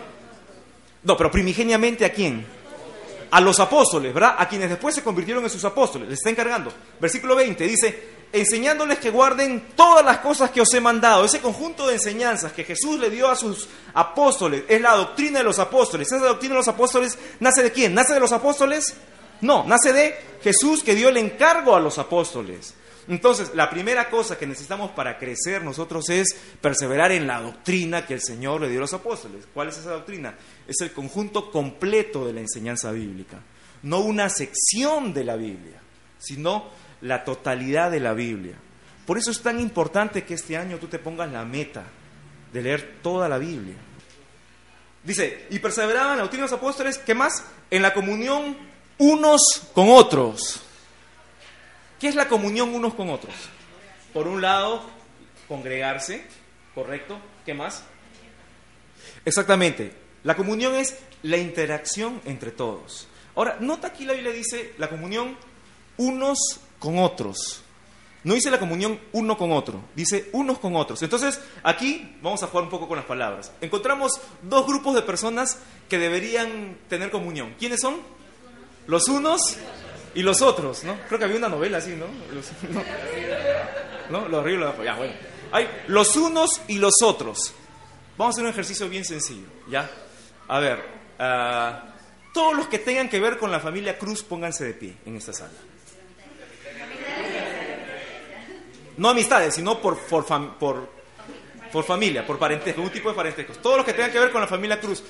No, 1.02 1.16
pero 1.16 1.30
primigeniamente 1.30 2.04
a 2.04 2.12
quién? 2.12 2.46
A 3.30 3.40
los 3.40 3.60
apóstoles, 3.60 4.12
¿verdad? 4.12 4.36
A 4.38 4.48
quienes 4.48 4.70
después 4.70 4.94
se 4.94 5.02
convirtieron 5.02 5.44
en 5.44 5.50
sus 5.50 5.64
apóstoles. 5.64 6.08
Les 6.08 6.18
está 6.18 6.30
encargando. 6.30 6.72
Versículo 7.00 7.36
20 7.36 7.64
dice, 7.64 8.08
enseñándoles 8.32 8.98
que 8.98 9.10
guarden 9.10 9.68
todas 9.74 10.04
las 10.04 10.18
cosas 10.18 10.50
que 10.50 10.60
os 10.60 10.72
he 10.74 10.80
mandado. 10.80 11.24
Ese 11.24 11.40
conjunto 11.40 11.86
de 11.86 11.94
enseñanzas 11.94 12.52
que 12.52 12.64
Jesús 12.64 12.98
le 12.98 13.10
dio 13.10 13.28
a 13.30 13.36
sus 13.36 13.68
apóstoles 13.94 14.64
es 14.68 14.80
la 14.80 14.94
doctrina 14.94 15.38
de 15.38 15.44
los 15.44 15.58
apóstoles. 15.58 16.08
Esa 16.08 16.18
doctrina 16.18 16.54
de 16.54 16.60
los 16.60 16.68
apóstoles 16.68 17.18
nace 17.40 17.62
de 17.62 17.72
quién? 17.72 17.94
¿Nace 17.94 18.14
de 18.14 18.20
los 18.20 18.32
apóstoles? 18.32 18.94
No, 19.40 19.64
nace 19.64 19.92
de 19.92 20.16
Jesús 20.42 20.82
que 20.82 20.94
dio 20.94 21.08
el 21.08 21.16
encargo 21.16 21.76
a 21.76 21.80
los 21.80 21.98
apóstoles. 21.98 22.74
Entonces, 23.08 23.52
la 23.54 23.70
primera 23.70 24.10
cosa 24.10 24.36
que 24.36 24.46
necesitamos 24.46 24.90
para 24.90 25.18
crecer 25.18 25.64
nosotros 25.64 26.10
es 26.10 26.36
perseverar 26.60 27.10
en 27.10 27.26
la 27.26 27.40
doctrina 27.40 28.04
que 28.04 28.14
el 28.14 28.20
Señor 28.20 28.60
le 28.60 28.68
dio 28.68 28.78
a 28.78 28.82
los 28.82 28.92
apóstoles. 28.92 29.46
¿Cuál 29.54 29.68
es 29.68 29.78
esa 29.78 29.92
doctrina? 29.92 30.34
Es 30.66 30.76
el 30.82 30.92
conjunto 30.92 31.50
completo 31.50 32.26
de 32.26 32.34
la 32.34 32.40
enseñanza 32.40 32.92
bíblica. 32.92 33.38
No 33.82 34.00
una 34.00 34.28
sección 34.28 35.14
de 35.14 35.24
la 35.24 35.36
Biblia, 35.36 35.80
sino 36.18 36.66
la 37.00 37.24
totalidad 37.24 37.90
de 37.90 38.00
la 38.00 38.12
Biblia. 38.12 38.56
Por 39.06 39.16
eso 39.16 39.30
es 39.30 39.40
tan 39.40 39.58
importante 39.58 40.24
que 40.24 40.34
este 40.34 40.58
año 40.58 40.76
tú 40.76 40.86
te 40.88 40.98
pongas 40.98 41.32
la 41.32 41.46
meta 41.46 41.84
de 42.52 42.62
leer 42.62 42.98
toda 43.02 43.26
la 43.26 43.38
Biblia. 43.38 43.76
Dice, 45.02 45.46
y 45.48 45.58
perseveraban 45.60 46.18
la 46.18 46.24
doctrina 46.24 46.44
de 46.44 46.50
los 46.50 46.58
apóstoles, 46.58 46.98
¿qué 46.98 47.14
más? 47.14 47.42
En 47.70 47.80
la 47.80 47.94
comunión 47.94 48.54
unos 48.98 49.40
con 49.72 49.88
otros. 49.88 50.60
¿Qué 51.98 52.08
es 52.08 52.14
la 52.14 52.28
comunión 52.28 52.74
unos 52.74 52.94
con 52.94 53.10
otros? 53.10 53.34
Por 54.12 54.28
un 54.28 54.40
lado, 54.40 54.82
congregarse, 55.48 56.24
¿correcto? 56.74 57.18
¿Qué 57.44 57.54
más? 57.54 57.82
Exactamente. 59.24 59.92
La 60.22 60.36
comunión 60.36 60.74
es 60.74 60.98
la 61.22 61.36
interacción 61.36 62.20
entre 62.24 62.50
todos. 62.50 63.08
Ahora, 63.34 63.56
nota 63.60 63.88
aquí 63.88 64.04
la 64.04 64.12
Biblia 64.12 64.32
dice 64.32 64.74
la 64.78 64.88
comunión 64.88 65.36
unos 65.96 66.38
con 66.78 66.98
otros. 66.98 67.62
No 68.24 68.34
dice 68.34 68.50
la 68.50 68.58
comunión 68.58 68.98
uno 69.12 69.38
con 69.38 69.52
otro, 69.52 69.80
dice 69.94 70.28
unos 70.32 70.58
con 70.58 70.76
otros. 70.76 71.02
Entonces, 71.02 71.40
aquí 71.62 72.16
vamos 72.20 72.42
a 72.42 72.48
jugar 72.48 72.64
un 72.64 72.70
poco 72.70 72.88
con 72.88 72.96
las 72.96 73.06
palabras. 73.06 73.52
Encontramos 73.60 74.12
dos 74.42 74.66
grupos 74.66 74.94
de 74.94 75.02
personas 75.02 75.58
que 75.88 75.98
deberían 75.98 76.76
tener 76.88 77.10
comunión. 77.10 77.54
¿Quiénes 77.58 77.80
son? 77.80 77.96
Los 78.86 79.08
unos 79.08 79.56
y 80.14 80.22
los 80.22 80.42
otros, 80.42 80.84
¿no? 80.84 80.98
Creo 81.06 81.18
que 81.18 81.24
había 81.24 81.36
una 81.36 81.48
novela 81.48 81.78
así, 81.78 81.90
¿no? 81.90 82.06
Los, 82.34 82.50
¿no? 84.10 84.20
¿No? 84.20 84.28
Los 84.28 84.40
arriba 84.40 84.74
los. 84.76 84.84
Ya, 84.84 84.94
bueno. 84.94 85.12
Hay 85.52 85.68
los 85.86 86.16
unos 86.16 86.60
y 86.68 86.78
los 86.78 86.94
otros. 87.02 87.54
Vamos 88.16 88.34
a 88.34 88.36
hacer 88.36 88.44
un 88.44 88.50
ejercicio 88.50 88.88
bien 88.88 89.04
sencillo, 89.04 89.46
¿ya? 89.70 89.88
A 90.48 90.58
ver, 90.58 90.78
uh, 91.20 92.32
todos 92.32 92.56
los 92.56 92.68
que 92.68 92.78
tengan 92.78 93.08
que 93.08 93.20
ver 93.20 93.38
con 93.38 93.50
la 93.50 93.60
familia 93.60 93.98
Cruz, 93.98 94.22
pónganse 94.22 94.64
de 94.64 94.74
pie 94.74 94.96
en 95.06 95.16
esta 95.16 95.32
sala. 95.32 95.52
No 98.96 99.10
amistades, 99.10 99.54
sino 99.54 99.80
por, 99.80 99.98
por, 99.98 100.26
por, 100.58 100.88
por 101.70 101.84
familia, 101.84 102.26
por 102.26 102.38
parentesco, 102.38 102.82
un 102.82 102.90
tipo 102.90 103.08
de 103.08 103.14
parentesco. 103.14 103.52
Todos 103.54 103.76
los 103.76 103.86
que 103.86 103.92
tengan 103.92 104.10
que 104.10 104.18
ver 104.18 104.32
con 104.32 104.40
la 104.40 104.48
familia 104.48 104.80
Cruz. 104.80 105.04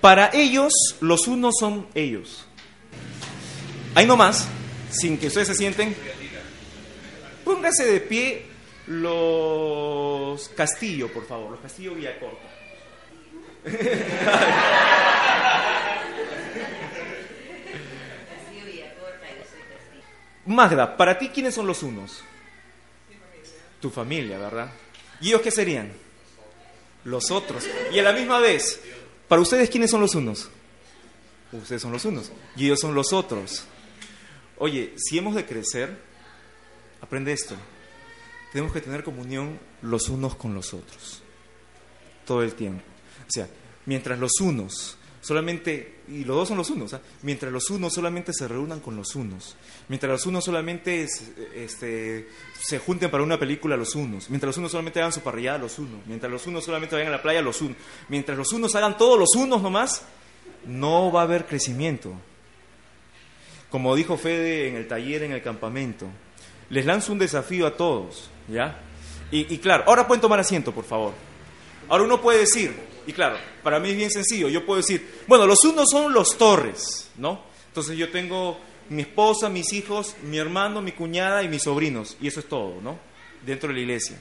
Para 0.00 0.30
ellos, 0.32 0.72
los 1.00 1.28
unos 1.28 1.54
son 1.60 1.86
ellos. 1.94 2.46
Ahí 3.94 4.06
nomás, 4.06 4.48
sin 4.90 5.18
que 5.18 5.26
ustedes 5.26 5.48
se 5.48 5.54
sienten, 5.54 5.94
póngase 7.44 7.84
de 7.84 8.00
pie 8.00 8.46
los 8.86 10.48
Castillo, 10.50 11.12
por 11.12 11.26
favor, 11.26 11.50
los 11.52 11.60
Castillo 11.60 11.94
Villacorta. 11.94 12.48
Magda, 20.46 20.96
para 20.96 21.18
ti, 21.18 21.28
¿quiénes 21.28 21.54
son 21.54 21.66
los 21.66 21.82
unos? 21.82 22.22
Tu 23.80 23.90
familia, 23.90 24.38
¿verdad? 24.38 24.70
¿Y 25.20 25.28
ellos 25.28 25.42
qué 25.42 25.50
serían? 25.50 25.92
Los 27.04 27.30
otros. 27.30 27.68
Y 27.92 27.98
a 27.98 28.02
la 28.02 28.12
misma 28.12 28.38
vez, 28.40 28.80
para 29.28 29.42
ustedes, 29.42 29.70
¿quiénes 29.70 29.90
son 29.90 30.00
los 30.00 30.14
unos? 30.14 30.48
Ustedes 31.52 31.82
son 31.82 31.92
los 31.92 32.04
unos. 32.04 32.32
Y 32.56 32.66
ellos 32.66 32.80
son 32.80 32.94
los 32.94 33.12
otros. 33.12 33.64
Oye, 34.60 34.92
si 34.96 35.16
hemos 35.16 35.34
de 35.34 35.46
crecer, 35.46 35.98
aprende 37.00 37.32
esto. 37.32 37.56
Tenemos 38.52 38.72
que 38.72 38.82
tener 38.82 39.02
comunión 39.02 39.58
los 39.80 40.10
unos 40.10 40.36
con 40.36 40.54
los 40.54 40.74
otros. 40.74 41.22
Todo 42.26 42.42
el 42.42 42.54
tiempo. 42.54 42.82
O 43.22 43.30
sea, 43.30 43.48
mientras 43.86 44.18
los 44.18 44.38
unos 44.42 44.98
solamente, 45.22 46.00
y 46.08 46.24
los 46.24 46.36
dos 46.36 46.48
son 46.48 46.58
los 46.58 46.68
unos, 46.68 46.92
¿ah? 46.92 47.00
mientras 47.22 47.50
los 47.50 47.70
unos 47.70 47.94
solamente 47.94 48.32
se 48.34 48.48
reúnan 48.48 48.80
con 48.80 48.96
los 48.96 49.16
unos, 49.16 49.56
mientras 49.88 50.12
los 50.12 50.26
unos 50.26 50.44
solamente 50.44 51.06
este, 51.54 52.28
se 52.58 52.78
junten 52.78 53.10
para 53.10 53.22
una 53.22 53.38
película 53.38 53.78
los 53.78 53.94
unos, 53.94 54.28
mientras 54.28 54.48
los 54.48 54.58
unos 54.58 54.72
solamente 54.72 55.00
hagan 55.00 55.12
su 55.12 55.20
parrillada 55.20 55.56
los 55.58 55.78
unos, 55.78 56.06
mientras 56.06 56.30
los 56.30 56.46
unos 56.46 56.64
solamente 56.64 56.96
vayan 56.96 57.08
a 57.08 57.16
la 57.16 57.22
playa 57.22 57.40
los 57.40 57.62
unos, 57.62 57.78
mientras 58.08 58.36
los 58.36 58.52
unos 58.52 58.74
hagan 58.74 58.98
todos 58.98 59.18
los 59.18 59.34
unos 59.36 59.62
nomás, 59.62 60.02
no 60.66 61.10
va 61.10 61.20
a 61.20 61.24
haber 61.24 61.46
crecimiento. 61.46 62.14
Como 63.70 63.94
dijo 63.94 64.16
Fede 64.16 64.68
en 64.68 64.76
el 64.76 64.88
taller, 64.88 65.22
en 65.22 65.32
el 65.32 65.42
campamento, 65.42 66.06
les 66.70 66.84
lanzo 66.84 67.12
un 67.12 67.18
desafío 67.18 67.66
a 67.66 67.76
todos, 67.76 68.30
¿ya? 68.48 68.80
Y, 69.30 69.52
y 69.54 69.58
claro, 69.58 69.84
ahora 69.86 70.06
pueden 70.06 70.20
tomar 70.20 70.40
asiento, 70.40 70.72
por 70.72 70.84
favor. 70.84 71.12
Ahora 71.88 72.04
uno 72.04 72.20
puede 72.20 72.40
decir, 72.40 72.72
y 73.06 73.12
claro, 73.12 73.36
para 73.62 73.80
mí 73.80 73.90
es 73.90 73.96
bien 73.96 74.10
sencillo. 74.10 74.48
Yo 74.48 74.64
puedo 74.64 74.78
decir, 74.78 75.22
bueno, 75.26 75.46
los 75.46 75.64
unos 75.64 75.86
son 75.90 76.12
los 76.12 76.36
Torres, 76.36 77.10
¿no? 77.16 77.42
Entonces 77.68 77.96
yo 77.96 78.10
tengo 78.10 78.58
mi 78.88 79.02
esposa, 79.02 79.48
mis 79.48 79.72
hijos, 79.72 80.16
mi 80.22 80.38
hermano, 80.38 80.82
mi 80.82 80.92
cuñada 80.92 81.42
y 81.42 81.48
mis 81.48 81.62
sobrinos. 81.62 82.16
Y 82.20 82.28
eso 82.28 82.40
es 82.40 82.46
todo, 82.46 82.80
¿no? 82.80 82.98
Dentro 83.44 83.68
de 83.68 83.74
la 83.74 83.80
iglesia. 83.80 84.20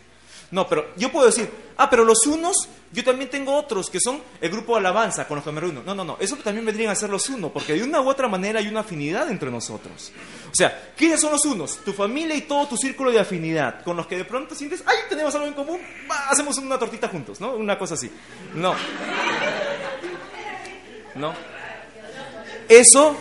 No, 0.51 0.67
pero 0.67 0.93
yo 0.97 1.11
puedo 1.11 1.27
decir, 1.27 1.49
ah, 1.77 1.89
pero 1.89 2.03
los 2.03 2.25
unos, 2.25 2.67
yo 2.91 3.03
también 3.03 3.29
tengo 3.29 3.55
otros 3.55 3.89
que 3.89 3.99
son 3.99 4.19
el 4.41 4.49
grupo 4.49 4.73
de 4.73 4.79
alabanza 4.79 5.27
con 5.27 5.35
los 5.35 5.45
que 5.45 5.51
me 5.51 5.61
reúno. 5.61 5.83
No, 5.85 5.93
no, 5.93 6.03
no, 6.03 6.17
eso 6.19 6.35
también 6.37 6.65
vendrían 6.65 6.91
a 6.91 6.95
ser 6.95 7.09
los 7.11 7.29
unos, 7.29 7.51
porque 7.51 7.73
de 7.73 7.83
una 7.83 8.01
u 8.01 8.09
otra 8.09 8.27
manera 8.27 8.59
hay 8.59 8.67
una 8.67 8.79
afinidad 8.79 9.29
entre 9.29 9.51
nosotros. 9.51 10.11
O 10.51 10.55
sea, 10.55 10.91
¿quiénes 10.97 11.21
son 11.21 11.31
los 11.31 11.45
unos? 11.45 11.77
Tu 11.85 11.93
familia 11.93 12.35
y 12.35 12.41
todo 12.41 12.67
tu 12.67 12.77
círculo 12.77 13.11
de 13.11 13.19
afinidad, 13.19 13.83
con 13.83 13.95
los 13.95 14.07
que 14.07 14.17
de 14.17 14.25
pronto 14.25 14.55
sientes, 14.55 14.83
ay, 14.87 14.97
tenemos 15.07 15.33
algo 15.35 15.45
en 15.45 15.53
común, 15.53 15.79
hacemos 16.29 16.57
una 16.57 16.79
tortita 16.79 17.07
juntos, 17.07 17.39
¿no? 17.39 17.53
Una 17.53 17.77
cosa 17.77 17.93
así. 17.93 18.09
No. 18.55 18.73
No. 21.13 21.33
Eso, 22.67 23.15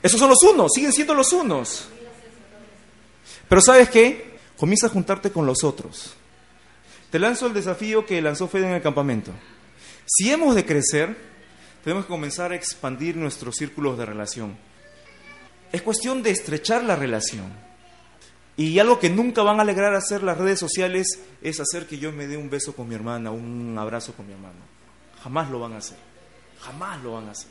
esos 0.00 0.18
son 0.18 0.28
los 0.28 0.42
unos, 0.42 0.70
siguen 0.72 0.92
siendo 0.92 1.14
los 1.14 1.32
unos. 1.32 1.88
Pero 3.48 3.60
¿sabes 3.60 3.90
qué? 3.90 4.31
Comienza 4.62 4.86
a 4.86 4.90
juntarte 4.90 5.32
con 5.32 5.44
los 5.44 5.64
otros. 5.64 6.14
Te 7.10 7.18
lanzo 7.18 7.48
el 7.48 7.52
desafío 7.52 8.06
que 8.06 8.22
lanzó 8.22 8.46
Fede 8.46 8.68
en 8.68 8.74
el 8.74 8.80
campamento. 8.80 9.32
Si 10.06 10.30
hemos 10.30 10.54
de 10.54 10.64
crecer, 10.64 11.16
tenemos 11.82 12.04
que 12.04 12.10
comenzar 12.10 12.52
a 12.52 12.54
expandir 12.54 13.16
nuestros 13.16 13.56
círculos 13.56 13.98
de 13.98 14.06
relación. 14.06 14.56
Es 15.72 15.82
cuestión 15.82 16.22
de 16.22 16.30
estrechar 16.30 16.84
la 16.84 16.94
relación. 16.94 17.52
Y 18.56 18.78
algo 18.78 19.00
que 19.00 19.10
nunca 19.10 19.42
van 19.42 19.58
a 19.58 19.62
alegrar 19.62 19.96
hacer 19.96 20.22
las 20.22 20.38
redes 20.38 20.60
sociales 20.60 21.08
es 21.42 21.58
hacer 21.58 21.88
que 21.88 21.98
yo 21.98 22.12
me 22.12 22.28
dé 22.28 22.36
un 22.36 22.48
beso 22.48 22.72
con 22.72 22.88
mi 22.88 22.94
hermana, 22.94 23.32
un 23.32 23.76
abrazo 23.76 24.12
con 24.12 24.28
mi 24.28 24.32
hermano. 24.32 24.60
Jamás 25.24 25.50
lo 25.50 25.58
van 25.58 25.72
a 25.72 25.78
hacer. 25.78 25.98
Jamás 26.60 27.02
lo 27.02 27.14
van 27.14 27.26
a 27.26 27.32
hacer. 27.32 27.50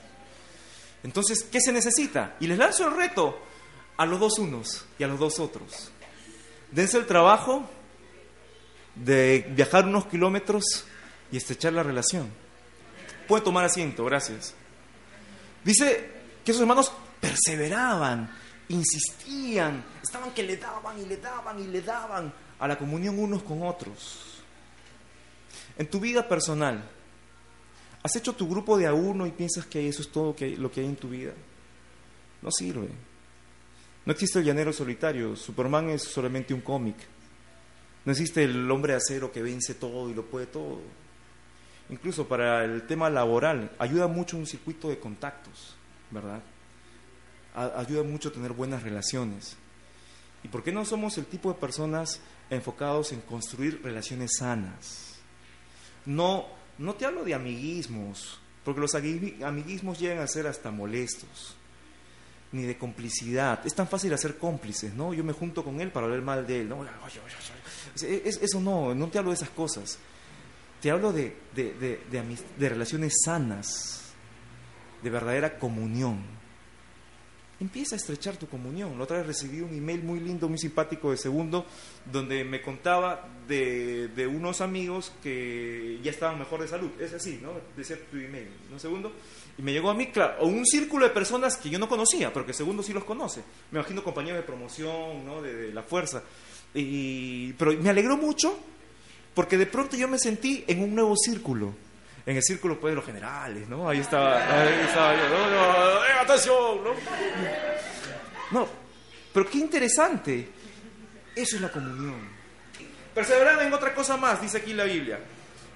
Entonces, 1.04 1.44
¿qué 1.44 1.60
se 1.60 1.74
necesita? 1.74 2.38
Y 2.40 2.48
les 2.48 2.58
lanzo 2.58 2.88
el 2.88 2.96
reto 2.96 3.38
a 3.98 4.06
los 4.06 4.18
dos 4.18 4.40
unos 4.40 4.86
y 4.98 5.04
a 5.04 5.08
los 5.08 5.20
dos 5.20 5.42
otros. 5.42 5.92
Dense 6.72 6.98
el 6.98 7.06
trabajo 7.06 7.70
de 8.96 9.46
viajar 9.56 9.86
unos 9.86 10.06
kilómetros 10.06 10.86
y 11.32 11.38
estrechar 11.38 11.74
la 11.74 11.84
relación. 11.84 12.30
Puede 13.28 13.44
tomar 13.44 13.66
asiento, 13.66 14.06
gracias. 14.06 14.54
Dice 15.64 16.12
que 16.44 16.52
esos 16.52 16.62
hermanos 16.62 16.92
perseveraban, 17.20 18.30
insistían, 18.70 19.84
estaban 20.02 20.32
que 20.32 20.44
le 20.44 20.58
daban 20.58 21.00
y 21.00 21.06
le 21.06 21.18
daban 21.18 21.60
y 21.60 21.68
le 21.68 21.82
daban 21.82 22.34
a 22.60 22.68
la 22.68 22.78
comunión 22.78 23.20
unos 23.20 23.44
con 23.44 23.64
otros. 23.64 24.42
En 25.78 25.88
tu 25.90 26.00
vida 26.00 26.28
personal, 26.28 26.84
¿has 28.04 28.16
hecho 28.16 28.34
tu 28.34 28.48
grupo 28.48 28.78
de 28.78 28.88
a 28.88 28.94
uno 28.94 29.28
y 29.28 29.32
piensas 29.32 29.66
que 29.66 29.88
eso 29.88 30.02
es 30.02 30.12
todo 30.12 30.36
lo 30.58 30.72
que 30.72 30.82
hay 30.82 30.88
en 30.88 30.96
tu 30.96 31.10
vida? 31.10 31.34
No 32.42 32.50
sirve. 32.52 32.90
No 34.06 34.14
existe 34.14 34.40
el 34.40 34.46
llanero 34.46 34.74
solitario, 34.74 35.36
Superman 35.36 35.90
es 35.90 36.04
solamente 36.04 36.54
un 36.54 36.62
cómic. 36.62 36.96
No 38.04 38.12
existe 38.12 38.44
el 38.44 38.70
hombre 38.72 38.96
acero 38.96 39.32
que 39.32 39.44
vence 39.44 39.76
todo 39.76 40.10
y 40.10 40.16
lo 40.16 40.26
puede 40.26 40.48
todo. 40.48 40.80
Incluso 41.90 42.28
para 42.28 42.66
el 42.66 42.88
tema 42.88 43.10
laboral, 43.10 43.72
ayuda 43.78 44.08
mucho 44.08 44.38
un 44.38 44.48
circuito 44.48 44.90
de 44.90 45.00
contactos, 45.00 45.76
¿verdad? 46.10 46.42
ayuda 47.54 48.04
mucho 48.04 48.32
tener 48.32 48.54
buenas 48.54 48.82
relaciones. 48.82 49.58
¿Y 50.42 50.48
por 50.48 50.64
qué 50.64 50.72
no 50.72 50.86
somos 50.86 51.18
el 51.18 51.26
tipo 51.26 51.52
de 51.52 51.60
personas 51.60 52.22
enfocados 52.50 53.12
en 53.12 53.22
construir 53.22 53.82
relaciones 53.84 54.38
sanas? 54.38 55.18
No, 56.06 56.48
no 56.78 56.96
te 56.96 57.06
hablo 57.06 57.24
de 57.26 57.36
amiguismos, 57.36 58.40
porque 58.64 58.82
los 58.82 58.96
amiguismos 58.96 60.00
llegan 60.00 60.20
a 60.20 60.28
ser 60.28 60.48
hasta 60.48 60.72
molestos 60.72 61.58
ni 62.52 62.64
de 62.64 62.78
complicidad. 62.78 63.66
Es 63.66 63.74
tan 63.74 63.88
fácil 63.88 64.14
hacer 64.14 64.38
cómplices, 64.38 64.94
¿no? 64.94 65.14
Yo 65.14 65.24
me 65.24 65.34
junto 65.34 65.64
con 65.64 65.80
él 65.80 65.92
para 65.92 66.08
hablar 66.08 66.22
mal 66.22 66.46
de 66.46 66.62
él, 66.62 66.70
¿no? 66.70 66.86
eso 67.96 68.60
no, 68.60 68.94
no 68.94 69.08
te 69.08 69.18
hablo 69.18 69.32
de 69.32 69.36
esas 69.36 69.50
cosas. 69.50 69.98
Te 70.82 70.90
hablo 70.90 71.14
de, 71.14 71.36
de, 71.56 71.74
de, 71.74 72.00
de, 72.58 72.70
relaciones 72.70 73.14
sanas, 73.24 74.14
de 75.04 75.10
verdadera 75.12 75.60
comunión. 75.60 76.42
Empieza 77.60 77.94
a 77.94 77.98
estrechar 77.98 78.38
tu 78.38 78.48
comunión. 78.48 78.98
La 78.98 79.04
otra 79.04 79.18
vez 79.18 79.28
recibí 79.28 79.62
un 79.62 79.78
email 79.78 80.02
muy 80.02 80.20
lindo, 80.20 80.50
muy 80.50 80.58
simpático 80.58 81.12
de 81.12 81.18
segundo, 81.18 81.68
donde 82.12 82.44
me 82.44 82.64
contaba 82.64 83.30
de, 83.48 84.28
unos 84.28 84.62
amigos 84.62 85.14
que 85.22 86.00
ya 86.02 86.10
estaban 86.10 86.40
mejor 86.40 86.62
de 86.62 86.68
salud. 86.68 86.90
Es 87.00 87.14
así, 87.14 87.40
¿no? 87.40 87.52
Decía 87.78 87.98
tu 88.10 88.18
email. 88.18 88.50
¿No? 88.72 88.80
Segundo, 88.80 89.14
y 89.58 89.62
me 89.62 89.74
llegó 89.74 89.90
a 89.90 89.94
mí, 89.94 90.08
claro, 90.08 90.44
un 90.44 90.66
círculo 90.66 91.06
de 91.06 91.12
personas 91.12 91.58
que 91.58 91.70
yo 91.70 91.78
no 91.78 91.90
conocía, 91.90 92.32
pero 92.34 92.46
que 92.46 92.54
segundo 92.54 92.84
sí 92.84 92.94
los 92.94 93.04
conoce. 93.04 93.44
Me 93.72 93.80
imagino 93.80 94.04
compañeros 94.04 94.40
de 94.40 94.44
promoción, 94.44 95.26
¿no? 95.26 95.42
de, 95.42 95.74
la 95.74 95.84
fuerza. 95.84 96.24
Y, 96.74 97.54
pero 97.54 97.74
me 97.74 97.90
alegró 97.90 98.16
mucho 98.16 98.58
Porque 99.34 99.58
de 99.58 99.66
pronto 99.66 99.98
yo 99.98 100.08
me 100.08 100.18
sentí 100.18 100.64
en 100.68 100.82
un 100.82 100.96
nuevo 100.96 101.16
círculo. 101.18 101.74
En 102.26 102.38
el 102.38 102.44
círculo 102.44 102.80
pues, 102.80 102.92
de 102.92 102.96
los 102.96 103.06
generales, 103.06 103.68
¿no? 103.68 103.90
Ahí 103.90 104.00
estaba, 104.00 104.38
ahí 104.38 104.86
estaba 104.86 105.16
yo, 105.16 105.30
no, 105.30 106.06
eh, 106.06 106.12
atención, 106.22 106.84
¿no? 106.84 106.92
No, 108.52 108.68
pero 109.34 109.50
qué 109.50 109.58
interesante. 109.58 110.50
Eso 111.36 111.56
es 111.56 111.62
la 111.62 111.72
comunión. 111.72 112.30
Perseveraban 113.14 113.66
en 113.66 113.74
otra 113.74 113.94
cosa 113.96 114.18
más, 114.18 114.42
dice 114.42 114.58
aquí 114.58 114.74
la 114.74 114.84
Biblia. 114.84 115.20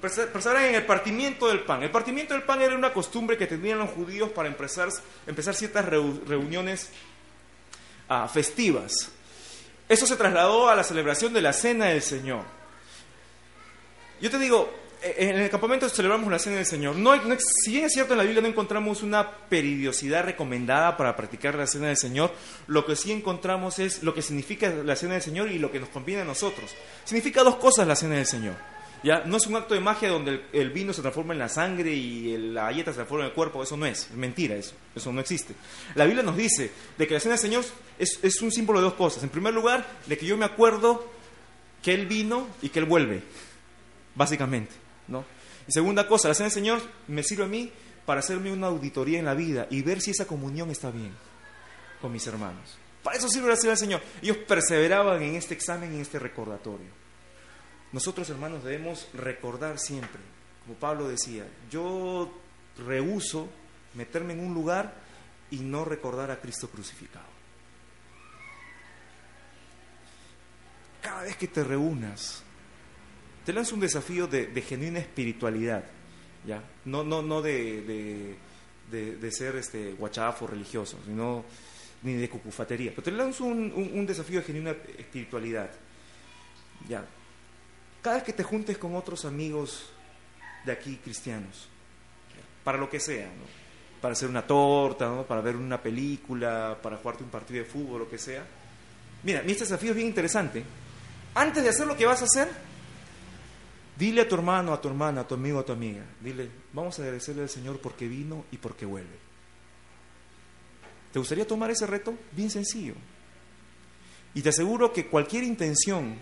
Perseveraban 0.01 0.69
en 0.69 0.75
el 0.75 0.86
partimiento 0.86 1.47
del 1.47 1.62
pan. 1.62 1.81
El 1.84 1.91
partimiento 1.91 2.34
del 2.34 2.43
pan 2.43 2.62
era 2.62 2.75
una 2.75 2.93
costumbre 2.93 3.38
que 3.38 3.47
tenían 3.47 3.79
los 3.79 3.89
judíos 3.89 4.29
para 4.29 4.47
empezar, 4.47 4.89
empezar 5.25 5.55
ciertas 5.55 5.86
reuniones 5.86 6.89
ah, 8.10 8.27
festivas. 8.27 9.12
Eso 9.88 10.05
se 10.05 10.15
trasladó 10.15 10.69
a 10.69 10.75
la 10.75 10.84
celebración 10.84 11.34
de 11.34 11.41
la 11.41 11.53
Cena 11.53 11.86
del 11.86 12.01
Señor. 12.01 12.43
Yo 14.19 14.31
te 14.31 14.39
digo, 14.39 14.73
eh, 15.01 15.15
en 15.29 15.36
el 15.36 15.49
campamento 15.49 15.88
celebramos 15.89 16.31
la 16.31 16.39
Cena 16.39 16.55
del 16.55 16.65
Señor. 16.65 16.95
No, 16.95 17.13
si 17.38 17.71
bien 17.71 17.86
es 17.86 17.93
cierto, 17.93 18.13
en 18.13 18.17
la 18.17 18.23
Biblia 18.23 18.41
no 18.41 18.47
encontramos 18.47 19.03
una 19.03 19.29
peridiosidad 19.29 20.23
recomendada 20.23 20.97
para 20.97 21.15
practicar 21.15 21.53
la 21.55 21.67
Cena 21.67 21.88
del 21.88 21.97
Señor, 21.97 22.31
lo 22.67 22.86
que 22.86 22.95
sí 22.95 23.12
encontramos 23.12 23.77
es 23.77 24.01
lo 24.01 24.13
que 24.15 24.23
significa 24.23 24.69
la 24.69 24.95
Cena 24.95 25.13
del 25.13 25.21
Señor 25.21 25.51
y 25.51 25.60
lo 25.60 25.71
que 25.71 25.79
nos 25.79 25.89
conviene 25.89 26.23
a 26.23 26.25
nosotros. 26.25 26.71
Significa 27.03 27.43
dos 27.43 27.58
cosas 27.58 27.88
la 27.88 27.95
Cena 27.95 28.15
del 28.15 28.25
Señor. 28.25 28.74
¿Ya? 29.06 29.24
No 29.24 29.38
es 29.38 29.46
un 29.46 29.56
acto 29.56 29.76
de 29.76 29.80
magia 29.80 30.10
donde 30.10 30.46
el, 30.52 30.72
vino 30.72 30.91
se 30.91 31.02
transforma 31.02 31.34
en 31.34 31.39
la 31.39 31.48
sangre 31.48 31.94
y 31.94 32.36
la 32.38 32.63
galleta 32.63 32.91
se 32.91 32.96
transforma 32.96 33.26
en 33.26 33.30
el 33.30 33.36
cuerpo, 33.36 33.62
eso 33.62 33.78
no 33.78 33.86
es, 33.86 34.10
es 34.10 34.15
mentira 34.15 34.56
eso, 34.56 34.74
eso 34.96 35.13
no 35.13 35.22
existe. 35.22 35.54
La 35.94 36.06
Biblia 36.06 36.24
nos 36.24 36.36
dice 36.36 36.72
de 36.98 37.08
que 37.08 37.13
la 37.13 37.20
Cena 37.20 37.36
del 37.36 37.39
Señor 37.39 37.63
es, 38.00 38.41
un 38.41 38.52
símbolo 38.52 38.80
de 38.80 38.86
dos 38.86 38.96
cosas. 38.96 39.22
En 39.22 39.30
primer 39.30 39.54
lugar, 39.54 39.86
de 40.08 40.18
que 40.18 40.26
yo 40.26 40.36
me 40.38 40.46
acuerdo 40.46 41.08
que 41.84 41.94
Él 41.94 42.08
vino 42.08 42.48
y 42.63 42.70
que 42.70 42.80
Él 42.80 42.86
vuelve, 42.86 43.22
básicamente. 44.15 44.74
¿no? 45.08 45.24
Y 45.68 45.72
segunda 45.72 46.08
cosa, 46.08 46.28
la 46.28 46.34
cena 46.34 46.46
del 46.46 46.54
Señor 46.54 46.82
me 47.08 47.22
sirve 47.22 47.44
a 47.44 47.48
mí 47.48 47.72
para 48.08 48.22
hacerme 48.22 48.52
una 48.52 48.68
auditoría 48.68 49.20
en 49.20 49.26
la 49.26 49.36
vida 49.36 49.68
y 49.70 49.84
ver 49.84 50.02
si 50.02 50.12
esa 50.12 50.26
comunión 50.26 50.72
está 50.72 50.89
bien 50.89 51.12
con 52.02 52.12
mis 52.12 52.26
hermanos. 52.26 52.76
Para 53.04 53.18
eso 53.18 53.30
sirve 53.30 53.50
la 53.50 53.56
cena 53.56 53.70
del 53.70 53.78
Señor. 53.78 54.02
Ellos 54.24 54.38
perseveraban 54.48 55.22
en 55.22 55.36
este 55.36 55.54
examen, 55.54 55.94
en 55.94 56.02
este 56.02 56.18
recordatorio. 56.18 57.05
Nosotros, 57.95 58.29
hermanos, 58.29 58.62
debemos 58.62 59.08
recordar 59.13 59.79
siempre, 59.79 60.19
como 60.65 60.77
Pablo 60.77 61.08
decía, 61.08 61.47
yo 61.71 62.29
rehuso 62.86 63.47
meterme 63.93 64.34
en 64.34 64.41
un 64.41 64.53
lugar 64.53 64.93
y 65.49 65.60
no 65.60 65.86
recordar 65.86 66.29
a 66.29 66.41
Cristo 66.41 66.67
crucificado. 66.69 67.23
Cada 71.01 71.23
vez 71.23 71.38
que 71.38 71.47
te 71.47 71.63
reúnas 71.63 72.43
te 73.45 73.53
lanzo 73.53 73.75
un 73.75 73.79
desafío 73.79 74.27
de, 74.27 74.62
genuina 74.62 74.99
espiritualidad, 74.99 75.86
¿ya? 76.45 76.62
No, 76.84 77.01
no, 77.05 77.21
no 77.21 77.41
de, 77.41 78.36
de, 78.91 79.31
ser 79.31 79.55
este, 79.55 79.93
guachafo 79.93 80.47
religioso, 80.47 80.99
sino, 81.05 81.45
ni 82.03 82.15
de 82.15 82.29
cucufatería, 82.29 82.91
pero 82.91 83.03
te 83.03 83.12
lanzo 83.12 83.45
un, 83.45 84.05
desafío 84.05 84.41
de 84.41 84.45
genuina 84.47 84.71
espiritualidad, 84.97 85.71
¿ya? 86.89 87.05
Cada 88.06 88.18
vez 88.18 88.24
que 88.24 88.34
te 88.34 88.44
juntes 88.44 88.78
con 88.78 88.96
otros 88.96 89.26
amigos 89.26 89.89
de 90.63 90.72
aquí 90.72 90.98
cristianos, 90.98 91.68
para 92.63 92.78
lo 92.78 92.88
que 92.88 93.00
sea, 93.00 93.28
para 94.00 94.12
hacer 94.12 94.30
una 94.30 94.46
torta, 94.46 95.24
para 95.24 95.41
ver 95.41 95.56
una 95.56 95.82
película, 95.82 96.78
para 96.84 96.98
jugarte 96.98 97.24
un 97.24 97.32
partido 97.32 97.63
de 97.63 97.65
fútbol, 97.68 98.02
lo 98.02 98.08
que 98.08 98.20
sea. 98.20 98.46
Mira, 99.24 99.41
mi 99.41 99.54
este 99.54 99.63
desafío 99.63 99.89
es 99.89 99.96
bien 99.96 100.10
interesante. 100.10 100.63
Antes 101.34 101.63
de 101.63 101.70
hacer 101.70 101.88
lo 101.88 101.98
que 101.98 102.06
vas 102.06 102.22
a 102.22 102.26
hacer, 102.26 102.48
Dile 103.98 104.22
a 104.22 104.28
tu 104.28 104.36
hermano, 104.36 104.72
a 104.72 104.80
tu 104.80 104.88
hermana, 104.88 105.22
a 105.22 105.28
tu 105.28 105.34
amigo, 105.34 105.58
a 105.58 105.65
tu 105.65 105.72
amiga, 105.72 106.04
dile, 106.22 106.48
vamos 106.74 107.00
a 107.00 107.02
agradecerle 107.02 107.41
al 107.41 107.50
Señor 107.50 107.80
porque 107.80 108.08
vino 108.08 108.46
y 108.52 108.58
porque 108.58 108.86
vuelve. 108.86 109.18
¿Te 111.12 111.18
gustaría 111.18 111.48
tomar 111.48 111.72
ese 111.72 111.88
reto? 111.88 112.13
Bien 112.34 112.52
sencillo. 112.52 112.94
Y 114.36 114.44
te 114.44 114.50
aseguro 114.50 114.94
que 114.94 115.08
cualquier 115.08 115.46
intención 115.46 116.20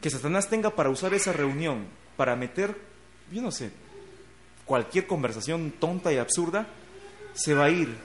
que 0.00 0.10
Satanás 0.10 0.48
tenga 0.48 0.70
para 0.70 0.90
usar 0.90 1.14
esa 1.14 1.32
reunión, 1.32 1.86
para 2.16 2.36
meter, 2.36 2.76
yo 3.32 3.42
no 3.42 3.50
sé, 3.50 3.70
cualquier 4.64 5.06
conversación 5.06 5.74
tonta 5.78 6.12
y 6.12 6.18
absurda, 6.18 6.66
se 7.34 7.54
va 7.54 7.64
a 7.64 7.70
ir. 7.70 7.96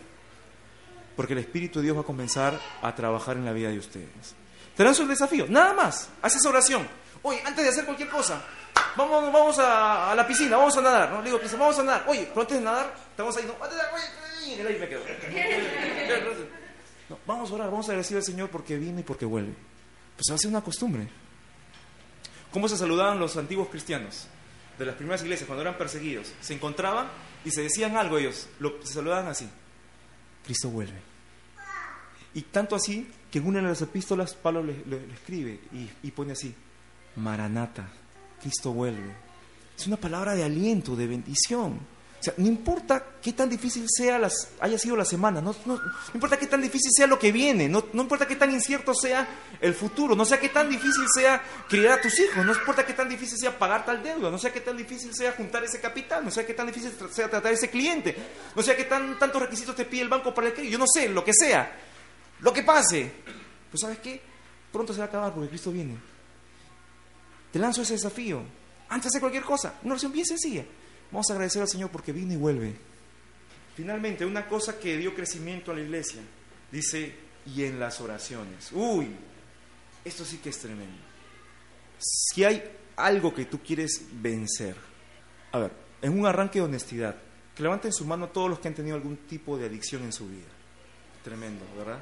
Porque 1.16 1.34
el 1.34 1.40
Espíritu 1.40 1.80
de 1.80 1.86
Dios 1.86 1.98
va 1.98 2.02
a 2.02 2.06
comenzar 2.06 2.60
a 2.82 2.96
trabajar 2.96 3.38
en 3.38 3.46
la 3.46 3.52
vida 3.52 3.70
de 3.70 3.78
ustedes. 3.78 4.36
Te 4.76 4.84
lanzo 4.84 5.04
el 5.04 5.10
desafío, 5.10 5.46
nada 5.50 5.74
más, 5.74 6.10
haces 6.22 6.46
oración. 6.46 6.88
Oye, 7.24 7.42
antes 7.46 7.64
de 7.64 7.70
hacer 7.70 7.86
cualquier 7.86 8.10
cosa, 8.10 8.42
vamos, 8.96 9.32
vamos 9.32 9.60
a, 9.60 10.14
la 10.16 10.26
piscina, 10.26 10.58
vamos 10.58 10.76
a 10.78 10.82
nadar. 10.82 11.12
¿no? 11.12 11.20
Le 11.20 11.26
digo, 11.26 11.40
pues, 11.40 11.58
vamos 11.58 11.78
a 11.78 11.84
nadar. 11.84 12.06
Oye, 12.08 12.26
pero 12.30 12.42
antes 12.42 12.58
de 12.58 12.64
nadar, 12.64 12.96
estamos 13.12 13.38
ahí, 13.38 13.46
no, 13.46 14.68
ahí 14.68 14.78
me 14.80 14.88
quedo. 14.88 15.02
vamos 17.28 17.52
a 17.52 17.54
orar, 17.54 17.70
vamos 17.70 17.88
a 17.88 17.92
agradecer 17.92 18.18
al 18.18 18.24
Señor 18.24 18.50
porque 18.50 18.78
viene 18.78 19.02
y 19.02 19.04
porque 19.04 19.26
vuelve. 19.26 19.54
Pues 20.16 20.26
va 20.32 20.36
a 20.36 20.38
ser 20.38 20.50
una 20.50 20.62
costumbre. 20.62 21.08
¿Cómo 22.52 22.68
se 22.68 22.78
saludaban 22.78 23.20
los 23.20 23.38
antiguos 23.38 23.70
cristianos 23.70 24.28
de 24.78 24.86
las 24.86 24.96
primeras 24.96 25.22
iglesias 25.24 25.48
cuando 25.48 25.62
eran 25.62 25.78
perseguidos? 25.78 26.32
Se 26.42 26.54
encontraban 26.54 27.08
y 27.46 27.52
se 27.52 27.62
decían 27.62 27.98
algo 27.98 28.18
ellos, 28.18 28.48
se 28.84 28.94
saludaban 28.94 29.28
así. 29.28 29.50
Cristo 30.46 30.70
vuelve. 30.70 31.00
Y 32.34 32.42
tanto 32.44 32.76
así 32.76 33.10
que 33.30 33.40
en 33.40 33.48
una 33.48 33.62
de 33.62 33.68
las 33.68 33.82
epístolas 33.82 34.34
Pablo 34.34 34.64
le, 34.64 34.76
escribe 35.14 35.60
y 36.04 36.12
pone 36.12 36.34
así, 36.34 36.54
Maranata, 37.16 37.90
Cristo 38.42 38.74
vuelve. 38.74 39.14
Es 39.78 39.88
una 39.88 39.98
palabra 39.98 40.36
de 40.36 40.44
aliento, 40.44 40.96
de 40.96 41.08
bendición. 41.08 41.80
No 42.38 42.48
importa 42.48 43.04
qué 43.22 43.34
tan 43.34 43.50
difícil 43.50 43.86
sea 43.90 44.20
las, 44.20 44.50
haya 44.60 44.78
sido 44.78 44.96
la 44.96 45.06
semana, 45.06 45.42
no, 45.42 45.56
importa 46.14 46.38
qué 46.38 46.46
tan 46.46 46.62
difícil 46.62 46.92
sea 46.94 47.08
lo 47.08 47.18
que 47.18 47.32
viene, 47.32 47.68
no, 47.68 47.84
importa 47.94 48.28
qué 48.28 48.36
tan 48.36 48.52
incierto 48.52 48.94
sea 48.94 49.28
el 49.60 49.74
futuro, 49.74 50.16
no 50.16 50.24
sea 50.24 50.40
qué 50.40 50.50
tan 50.50 50.70
difícil 50.70 51.06
sea 51.14 51.42
criar 51.68 51.98
a 51.98 52.02
tus 52.02 52.20
hijos, 52.20 52.46
no 52.46 52.54
importa 52.54 52.86
qué 52.86 52.94
tan 52.94 53.10
difícil 53.10 53.40
sea 53.40 53.58
pagar 53.58 53.86
tal 53.86 54.04
deuda, 54.04 54.30
no 54.30 54.38
sea 54.38 54.54
qué 54.54 54.62
tan 54.62 54.78
difícil 54.78 55.16
sea 55.16 55.32
juntar 55.32 55.64
ese 55.64 55.80
capital, 55.80 56.24
no 56.24 56.30
sea 56.30 56.46
qué 56.46 56.54
tan 56.54 56.68
difícil 56.68 56.92
sea 57.12 57.30
tratar 57.30 57.54
ese 57.54 57.70
cliente, 57.70 58.16
no 58.56 58.62
sea 58.62 58.78
qué 58.78 58.84
tan, 58.84 59.18
tantos 59.18 59.42
requisitos 59.42 59.76
te 59.76 59.86
pide 59.86 60.04
el 60.04 60.10
banco 60.10 60.32
para 60.34 60.48
el 60.48 60.54
crédito, 60.54 60.74
yo 60.74 60.80
no 60.80 60.88
sé, 60.88 61.10
lo 61.10 61.24
que 61.24 61.34
sea, 61.34 61.76
lo 62.42 62.54
que 62.54 62.62
pase. 62.62 63.12
Pues 63.72 63.82
sabes 63.82 64.00
qué, 64.00 64.22
pronto 64.72 64.94
se 64.94 65.00
va 65.00 65.06
a 65.06 65.08
acabar 65.08 65.34
porque 65.34 65.50
Cristo 65.50 65.72
viene. 65.72 65.98
Te 67.52 67.58
lanzo 67.58 67.82
ese 67.82 67.94
desafío. 67.94 68.42
Antes 68.90 69.12
de 69.12 69.20
cualquier 69.20 69.44
cosa, 69.44 69.76
una 69.84 69.94
oración 69.94 70.12
bien 70.12 70.26
sencilla. 70.26 70.66
Vamos 71.12 71.30
a 71.30 71.34
agradecer 71.34 71.62
al 71.62 71.68
Señor 71.68 71.90
porque 71.90 72.12
vino 72.12 72.34
y 72.34 72.38
vuelve. 72.38 72.76
Finalmente, 73.76 74.26
una 74.26 74.48
cosa 74.48 74.80
que 74.80 74.98
dio 74.98 75.14
crecimiento 75.14 75.72
a 75.72 75.76
la 75.76 75.82
iglesia, 75.82 76.22
dice, 76.72 77.14
y 77.46 77.64
en 77.64 77.80
las 77.80 78.00
oraciones. 78.02 78.72
Uy, 78.72 79.08
esto 80.06 80.26
sí 80.26 80.38
que 80.38 80.50
es 80.50 80.60
tremendo. 80.60 80.98
Si 82.00 82.44
hay 82.44 82.64
algo 82.96 83.34
que 83.34 83.46
tú 83.46 83.60
quieres 83.60 84.06
vencer, 84.12 84.76
a 85.52 85.60
ver, 85.60 85.72
en 86.02 86.18
un 86.18 86.26
arranque 86.26 86.60
de 86.60 86.66
honestidad, 86.66 87.16
que 87.56 87.64
levanten 87.64 87.92
su 87.92 88.06
mano 88.06 88.30
todos 88.30 88.50
los 88.50 88.60
que 88.60 88.68
han 88.68 88.74
tenido 88.74 88.96
algún 88.96 89.18
tipo 89.18 89.58
de 89.58 89.66
adicción 89.66 90.04
en 90.04 90.14
su 90.14 90.28
vida. 90.28 90.48
Tremendo, 91.24 91.66
¿verdad? 91.78 92.00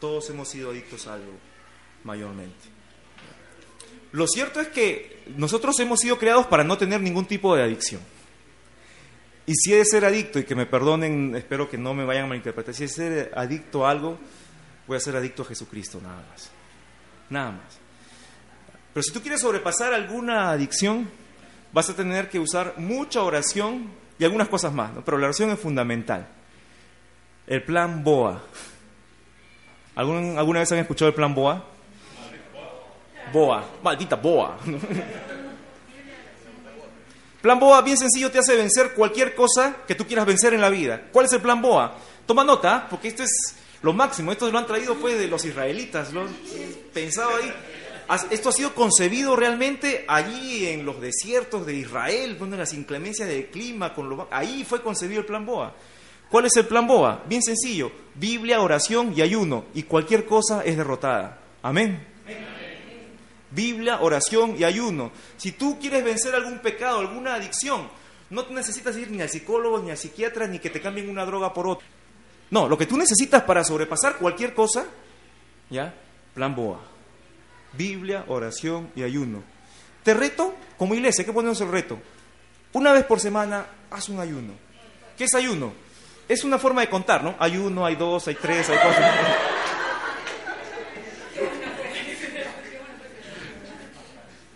Todos 0.00 0.28
hemos 0.30 0.48
sido 0.48 0.70
adictos 0.70 1.06
a 1.06 1.14
algo, 1.14 1.32
mayormente. 2.02 2.74
Lo 4.12 4.26
cierto 4.26 4.60
es 4.60 4.68
que 4.68 5.24
nosotros 5.36 5.78
hemos 5.80 6.00
sido 6.00 6.18
creados 6.18 6.46
para 6.46 6.64
no 6.64 6.78
tener 6.78 7.00
ningún 7.00 7.26
tipo 7.26 7.54
de 7.56 7.62
adicción. 7.62 8.00
Y 9.46 9.54
si 9.54 9.74
he 9.74 9.76
de 9.76 9.84
ser 9.84 10.04
adicto, 10.04 10.38
y 10.38 10.44
que 10.44 10.54
me 10.54 10.66
perdonen, 10.66 11.34
espero 11.36 11.68
que 11.68 11.76
no 11.76 11.92
me 11.92 12.04
vayan 12.04 12.24
a 12.24 12.28
malinterpretar, 12.28 12.74
si 12.74 12.84
he 12.84 12.86
de 12.86 12.92
ser 12.92 13.32
adicto 13.36 13.86
a 13.86 13.90
algo, 13.90 14.18
voy 14.86 14.96
a 14.96 15.00
ser 15.00 15.16
adicto 15.16 15.42
a 15.42 15.46
Jesucristo, 15.46 16.00
nada 16.02 16.22
más. 16.30 16.50
Nada 17.28 17.50
más. 17.52 17.78
Pero 18.92 19.02
si 19.02 19.12
tú 19.12 19.20
quieres 19.20 19.40
sobrepasar 19.40 19.92
alguna 19.92 20.50
adicción, 20.50 21.10
vas 21.72 21.90
a 21.90 21.96
tener 21.96 22.30
que 22.30 22.38
usar 22.38 22.74
mucha 22.78 23.22
oración 23.22 23.90
y 24.18 24.24
algunas 24.24 24.48
cosas 24.48 24.72
más, 24.72 24.92
pero 25.04 25.18
la 25.18 25.26
oración 25.26 25.50
es 25.50 25.58
fundamental. 25.58 26.26
El 27.46 27.62
plan 27.64 28.02
BOA. 28.02 28.40
¿Alguna 29.96 30.60
vez 30.60 30.72
han 30.72 30.78
escuchado 30.78 31.08
el 31.08 31.14
plan 31.14 31.34
BOA? 31.34 31.64
Boa, 33.32 33.64
maldita 33.82 34.16
boa. 34.16 34.56
Plan 37.44 37.60
BOA, 37.60 37.82
bien 37.82 37.98
sencillo, 37.98 38.30
te 38.30 38.38
hace 38.38 38.56
vencer 38.56 38.94
cualquier 38.94 39.34
cosa 39.34 39.76
que 39.86 39.94
tú 39.94 40.06
quieras 40.06 40.24
vencer 40.24 40.54
en 40.54 40.62
la 40.62 40.70
vida. 40.70 41.08
¿Cuál 41.12 41.26
es 41.26 41.32
el 41.34 41.42
plan 41.42 41.60
BOA? 41.60 41.94
Toma 42.24 42.42
nota, 42.42 42.86
porque 42.88 43.08
esto 43.08 43.22
es 43.22 43.54
lo 43.82 43.92
máximo. 43.92 44.32
Esto 44.32 44.50
lo 44.50 44.56
han 44.56 44.66
traído 44.66 44.94
pues 44.94 45.18
de 45.18 45.28
los 45.28 45.44
israelitas, 45.44 46.10
lo 46.14 46.22
han 46.22 46.34
pensado 46.94 47.36
ahí. 47.36 47.52
Esto 48.30 48.48
ha 48.48 48.52
sido 48.52 48.74
concebido 48.74 49.36
realmente 49.36 50.06
allí 50.08 50.68
en 50.68 50.86
los 50.86 51.02
desiertos 51.02 51.66
de 51.66 51.74
Israel, 51.74 52.38
donde 52.38 52.56
las 52.56 52.72
inclemencias 52.72 53.28
del 53.28 53.48
clima, 53.48 53.92
con 53.92 54.08
lo, 54.08 54.26
ahí 54.30 54.64
fue 54.66 54.80
concebido 54.80 55.20
el 55.20 55.26
plan 55.26 55.44
BOA. 55.44 55.74
¿Cuál 56.30 56.46
es 56.46 56.56
el 56.56 56.66
plan 56.66 56.86
BOA? 56.86 57.24
Bien 57.28 57.42
sencillo, 57.42 57.92
Biblia, 58.14 58.62
oración 58.62 59.12
y 59.14 59.20
ayuno, 59.20 59.66
y 59.74 59.82
cualquier 59.82 60.24
cosa 60.24 60.62
es 60.64 60.78
derrotada. 60.78 61.40
Amén. 61.60 62.13
Biblia, 63.54 63.98
oración 64.00 64.56
y 64.58 64.64
ayuno. 64.64 65.12
Si 65.36 65.52
tú 65.52 65.78
quieres 65.78 66.04
vencer 66.04 66.34
algún 66.34 66.58
pecado, 66.58 66.98
alguna 66.98 67.34
adicción, 67.34 67.88
no 68.30 68.46
necesitas 68.50 68.96
ir 68.96 69.10
ni 69.10 69.22
al 69.22 69.28
psicólogo, 69.28 69.78
ni 69.80 69.90
al 69.90 69.96
psiquiatra, 69.96 70.46
ni 70.46 70.58
que 70.58 70.70
te 70.70 70.80
cambien 70.80 71.08
una 71.08 71.24
droga 71.24 71.52
por 71.52 71.68
otra. 71.68 71.86
No, 72.50 72.68
lo 72.68 72.76
que 72.76 72.86
tú 72.86 72.96
necesitas 72.96 73.42
para 73.44 73.64
sobrepasar 73.64 74.16
cualquier 74.16 74.54
cosa, 74.54 74.86
¿ya? 75.70 75.94
Plan 76.34 76.54
BOA. 76.54 76.80
Biblia, 77.72 78.24
oración 78.28 78.90
y 78.94 79.02
ayuno. 79.02 79.42
Te 80.02 80.14
reto, 80.14 80.54
como 80.76 80.94
iglesia, 80.94 81.24
¿qué 81.24 81.32
ponemos 81.32 81.60
el 81.60 81.68
reto? 81.70 81.98
Una 82.72 82.92
vez 82.92 83.04
por 83.04 83.20
semana, 83.20 83.66
haz 83.90 84.08
un 84.08 84.20
ayuno. 84.20 84.52
¿Qué 85.16 85.24
es 85.24 85.34
ayuno? 85.34 85.72
Es 86.28 86.44
una 86.44 86.58
forma 86.58 86.80
de 86.80 86.88
contar, 86.88 87.22
¿no? 87.22 87.34
Hay 87.38 87.56
uno, 87.56 87.86
hay 87.86 87.96
dos, 87.96 88.26
hay 88.28 88.34
tres, 88.34 88.68
hay 88.68 88.78
cuatro. 88.82 89.04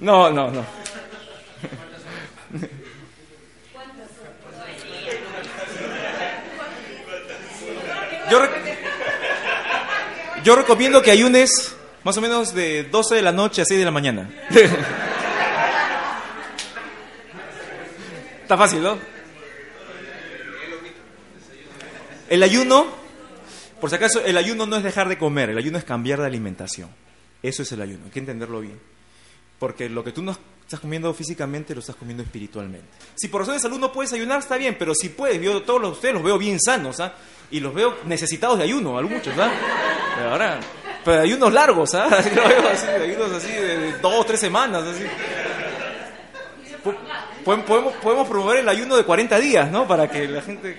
No, 0.00 0.30
no, 0.30 0.50
no. 0.50 0.64
Yo, 8.30 8.38
yo 10.44 10.54
recomiendo 10.56 11.02
que 11.02 11.10
ayunes 11.10 11.74
más 12.04 12.16
o 12.16 12.20
menos 12.20 12.54
de 12.54 12.84
12 12.84 13.16
de 13.16 13.22
la 13.22 13.32
noche 13.32 13.62
a 13.62 13.64
6 13.64 13.78
de 13.78 13.84
la 13.84 13.90
mañana. 13.90 14.30
Está 18.42 18.56
fácil, 18.56 18.82
¿no? 18.82 18.98
El 22.28 22.42
ayuno, 22.42 22.86
por 23.80 23.90
si 23.90 23.96
acaso, 23.96 24.24
el 24.24 24.36
ayuno 24.36 24.66
no 24.66 24.76
es 24.76 24.82
dejar 24.82 25.08
de 25.08 25.18
comer, 25.18 25.50
el 25.50 25.58
ayuno 25.58 25.78
es 25.78 25.84
cambiar 25.84 26.20
de 26.20 26.26
alimentación. 26.26 26.90
Eso 27.42 27.62
es 27.62 27.72
el 27.72 27.80
ayuno, 27.82 28.04
hay 28.06 28.10
que 28.10 28.20
entenderlo 28.20 28.60
bien. 28.60 28.78
Porque 29.58 29.88
lo 29.88 30.04
que 30.04 30.12
tú 30.12 30.22
no 30.22 30.36
estás 30.62 30.80
comiendo 30.80 31.12
físicamente 31.14 31.74
lo 31.74 31.80
estás 31.80 31.96
comiendo 31.96 32.22
espiritualmente. 32.22 32.86
Si 33.16 33.28
por 33.28 33.40
razón 33.40 33.54
de 33.54 33.60
salud 33.60 33.78
no 33.78 33.92
puedes 33.92 34.12
ayunar, 34.12 34.40
está 34.40 34.56
bien, 34.56 34.76
pero 34.78 34.94
si 34.94 35.08
puedes, 35.08 35.40
yo 35.40 35.62
todos 35.62 35.80
los, 35.80 35.92
ustedes 35.92 36.14
los 36.14 36.22
veo 36.22 36.38
bien 36.38 36.60
sanos, 36.60 37.00
¿ah? 37.00 37.14
Y 37.50 37.60
los 37.60 37.74
veo 37.74 37.96
necesitados 38.04 38.58
de 38.58 38.64
ayuno, 38.64 39.00
muchos, 39.02 39.36
¿ah? 39.38 39.50
Pero 40.16 40.30
ahora, 40.30 40.60
pero 41.04 41.22
ayunos 41.22 41.52
largos, 41.52 41.94
¿ah? 41.94 42.08
veo 42.34 42.68
así, 42.68 42.86
ayunos 42.86 43.32
así 43.32 43.50
de, 43.50 43.92
dos 43.98 44.14
o 44.14 44.24
tres 44.24 44.40
semanas, 44.40 44.84
así. 44.84 45.04
Podemos, 47.44 48.28
promover 48.28 48.58
el 48.58 48.68
ayuno 48.68 48.96
de 48.96 49.04
40 49.04 49.38
días, 49.40 49.70
¿no? 49.70 49.88
Para 49.88 50.08
que 50.08 50.28
la 50.28 50.42
gente... 50.42 50.78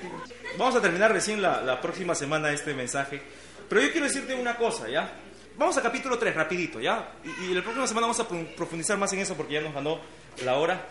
Vamos 0.57 0.75
a 0.75 0.81
terminar 0.81 1.11
recién 1.11 1.41
la 1.41 1.81
próxima 1.81 2.13
semana 2.13 2.51
este 2.51 2.73
mensaje. 2.73 3.21
Pero 3.69 3.81
yo 3.81 3.91
quiero 3.91 4.07
decirte 4.07 4.33
una 4.33 4.55
cosa, 4.55 4.89
¿ya? 4.89 5.13
Vamos 5.59 5.75
a 5.75 5.81
capítulo 5.81 6.17
3, 6.17 6.35
rapidito, 6.35 6.79
¿ya? 6.79 7.15
Y, 7.41 7.53
la 7.53 7.61
próxima 7.61 7.85
semana 7.85 8.07
vamos 8.07 8.19
a 8.21 8.55
profundizar 8.55 8.97
más 8.97 9.11
en 9.11 9.19
eso 9.19 9.35
porque 9.35 9.55
ya 9.55 9.61
nos 9.61 9.73
ganó 9.73 9.99
la 10.45 10.57
hora. 10.57 10.87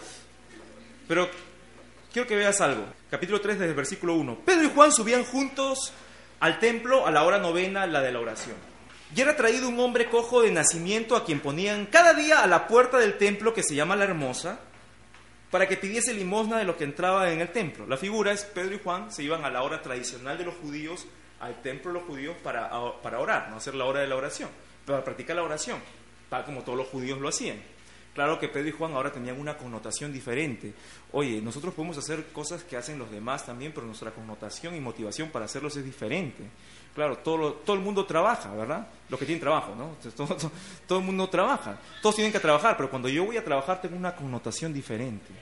Pero 1.09 1.27
quiero 2.13 2.29
que 2.29 2.37
veas 2.37 2.61
algo. 2.61 2.85
Capítulo 3.11 3.41
3, 3.41 3.61
desde 3.61 3.71
el 3.71 3.75
versículo 3.75 4.17
1. 4.17 4.41
Pedro 4.45 4.65
y 4.65 4.71
Juan 4.75 4.93
subían 4.93 5.25
juntos 5.25 5.95
al 6.41 6.59
templo 6.59 7.07
a 7.07 7.11
la 7.11 7.25
hora 7.25 7.39
novena, 7.39 7.87
la 7.87 8.03
de 8.03 8.13
la 8.13 8.21
oración. 8.21 8.57
Y 9.17 9.23
era 9.23 9.35
traído 9.37 9.71
un 9.71 9.81
hombre 9.81 10.11
cojo 10.11 10.43
de 10.43 10.51
nacimiento 10.51 11.17
a 11.17 11.25
quien 11.25 11.41
ponían 11.41 11.87
cada 11.87 12.13
día 12.13 12.43
a 12.43 12.47
la 12.47 12.69
puerta 12.69 12.99
del 12.99 13.17
templo 13.17 13.55
que 13.55 13.63
se 13.63 13.75
llama 13.75 13.97
la 13.97 14.05
Hermosa, 14.05 14.61
para 15.51 15.67
que 15.67 15.79
pidiese 15.79 16.13
limosna 16.13 16.59
de 16.59 16.65
lo 16.65 16.77
que 16.77 16.85
entraba 16.85 17.33
en 17.33 17.41
el 17.41 17.49
templo. 17.53 17.87
La 17.87 17.97
figura 17.97 18.33
es 18.33 18.45
Pedro 18.45 18.75
y 18.75 18.81
Juan 18.85 19.11
se 19.11 19.23
iban 19.23 19.47
a 19.47 19.51
la 19.51 19.63
hora 19.63 19.81
tradicional 19.81 20.37
de 20.37 20.45
los 20.45 20.57
judíos 20.57 21.07
al 21.41 21.63
templo 21.63 21.93
los 21.93 22.05
judíos 22.05 22.37
para, 22.43 22.71
para 23.03 23.21
orar, 23.21 23.51
no 23.51 23.57
hacer 23.57 23.75
la 23.75 23.85
hora 23.85 24.01
de 24.01 24.07
la 24.07 24.17
oración, 24.17 24.51
para 24.85 25.05
practicar 25.05 25.37
la 25.37 25.43
oración, 25.43 25.79
tal 26.29 26.45
como 26.45 26.63
todos 26.63 26.79
los 26.79 26.89
judíos 26.89 27.21
lo 27.21 27.29
hacían. 27.29 27.59
Claro 28.15 28.41
que 28.41 28.49
Pedro 28.49 28.69
y 28.69 28.73
Juan 28.73 28.95
ahora 28.95 29.13
tenían 29.13 29.39
una 29.39 29.57
connotación 29.57 30.13
diferente. 30.13 30.75
Oye, 31.13 31.41
nosotros 31.41 31.73
podemos 31.73 31.99
hacer 31.99 32.27
cosas 32.33 32.65
que 32.65 32.77
hacen 32.77 32.99
los 32.99 33.13
demás 33.13 33.47
también, 33.47 33.71
pero 33.73 33.87
nuestra 33.87 34.11
connotación 34.11 34.75
y 34.75 34.81
motivación 34.81 35.31
para 35.31 35.45
hacerlos 35.45 35.77
es 35.77 35.85
diferente. 35.85 36.43
Claro, 36.97 37.19
todo, 37.19 37.53
todo 37.53 37.77
el 37.77 37.83
mundo 37.83 38.05
trabaja, 38.07 38.53
¿verdad? 38.57 38.89
Los 39.09 39.21
que 39.21 39.27
tienen 39.27 39.41
trabajo, 39.41 39.73
¿no? 39.77 39.97
Todo, 40.17 40.37
todo 40.89 40.99
el 40.99 41.05
mundo 41.05 41.29
trabaja. 41.29 41.79
Todos 42.03 42.17
tienen 42.17 42.33
que 42.33 42.41
trabajar, 42.41 42.77
pero 42.77 42.91
cuando 42.91 43.09
yo 43.09 43.25
voy 43.25 43.37
a 43.37 43.45
trabajar 43.45 43.81
tengo 43.81 43.97
una 43.97 44.17
connotación 44.17 44.73
diferente. 44.73 45.33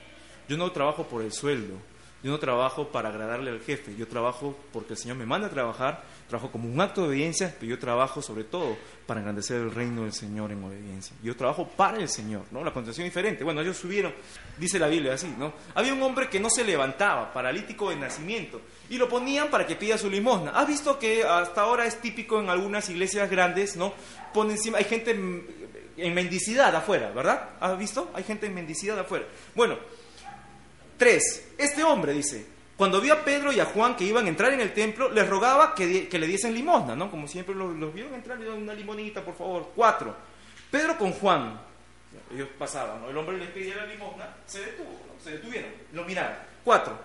Yo 0.47 0.55
no 0.55 0.71
trabajo 0.71 1.03
por 1.07 1.23
el 1.23 1.33
sueldo, 1.33 1.79
yo 2.23 2.31
no 2.31 2.39
trabajo 2.39 2.87
para 2.87 3.09
agradarle 3.09 3.51
al 3.51 3.61
jefe, 3.61 3.95
yo 3.95 4.07
trabajo 4.07 4.57
porque 4.73 4.93
el 4.93 4.97
Señor 4.97 5.17
me 5.17 5.25
manda 5.25 5.47
a 5.47 5.49
trabajar, 5.51 6.03
trabajo 6.27 6.51
como 6.51 6.67
un 6.67 6.81
acto 6.81 7.01
de 7.01 7.09
obediencia, 7.09 7.55
pero 7.59 7.71
yo 7.71 7.79
trabajo 7.79 8.23
sobre 8.23 8.43
todo 8.43 8.75
para 9.05 9.19
engrandecer 9.19 9.61
el 9.61 9.71
reino 9.71 10.01
del 10.01 10.13
Señor 10.13 10.51
en 10.51 10.63
obediencia. 10.63 11.15
Yo 11.21 11.35
trabajo 11.35 11.67
para 11.67 11.97
el 11.99 12.09
Señor, 12.09 12.45
¿no? 12.51 12.63
La 12.63 12.73
concepción 12.73 13.05
es 13.05 13.13
diferente. 13.13 13.43
Bueno, 13.43 13.61
ellos 13.61 13.77
subieron, 13.77 14.13
dice 14.57 14.79
la 14.79 14.87
Biblia 14.87 15.13
así, 15.13 15.33
¿no? 15.37 15.53
Había 15.75 15.93
un 15.93 16.01
hombre 16.01 16.27
que 16.27 16.39
no 16.39 16.49
se 16.49 16.63
levantaba, 16.63 17.31
paralítico 17.31 17.91
de 17.91 17.97
nacimiento, 17.97 18.61
y 18.89 18.97
lo 18.97 19.07
ponían 19.07 19.49
para 19.49 19.67
que 19.67 19.75
pida 19.75 19.97
su 19.97 20.09
limosna. 20.09 20.51
¿Has 20.51 20.67
visto 20.67 20.97
que 20.97 21.23
hasta 21.23 21.61
ahora 21.61 21.85
es 21.85 22.01
típico 22.01 22.39
en 22.39 22.49
algunas 22.49 22.89
iglesias 22.89 23.29
grandes, 23.29 23.75
¿no? 23.75 23.93
Pone 24.33 24.53
encima, 24.53 24.79
hay 24.79 24.85
gente 24.85 25.11
en 25.11 26.13
mendicidad 26.13 26.75
afuera, 26.75 27.11
¿verdad? 27.11 27.49
¿Has 27.59 27.77
visto? 27.77 28.11
Hay 28.13 28.23
gente 28.23 28.47
en 28.47 28.55
mendicidad 28.55 28.97
afuera. 28.99 29.25
Bueno, 29.55 29.77
Tres, 30.97 31.53
este 31.57 31.83
hombre 31.83 32.13
dice, 32.13 32.45
cuando 32.75 32.99
vio 33.01 33.13
a 33.13 33.23
Pedro 33.23 33.51
y 33.51 33.59
a 33.59 33.65
Juan 33.65 33.95
que 33.95 34.03
iban 34.03 34.25
a 34.25 34.29
entrar 34.29 34.53
en 34.53 34.61
el 34.61 34.73
templo, 34.73 35.09
les 35.09 35.27
rogaba 35.27 35.73
que, 35.73 36.07
le 36.11 36.27
diesen 36.27 36.53
limosna, 36.53 36.95
¿no? 36.95 37.09
Como 37.09 37.27
siempre 37.27 37.55
los, 37.55 37.93
vieron 37.93 38.13
entrar, 38.13 38.37
le 38.37 38.45
dieron 38.45 38.63
una 38.63 38.73
limonita, 38.73 39.23
por 39.23 39.35
favor. 39.35 39.71
Cuatro, 39.75 40.15
Pedro 40.69 40.97
con 40.97 41.11
Juan, 41.13 41.59
ellos 42.33 42.49
pasaban, 42.57 43.01
¿no? 43.01 43.09
El 43.09 43.17
hombre 43.17 43.37
les 43.37 43.49
pedía 43.49 43.75
la 43.75 43.85
limosna, 43.85 44.35
se 44.45 44.59
detuvo, 44.59 44.99
se 45.23 45.31
detuvieron, 45.31 45.71
lo 45.93 46.03
miraron. 46.03 46.37
Cuatro, 46.63 46.97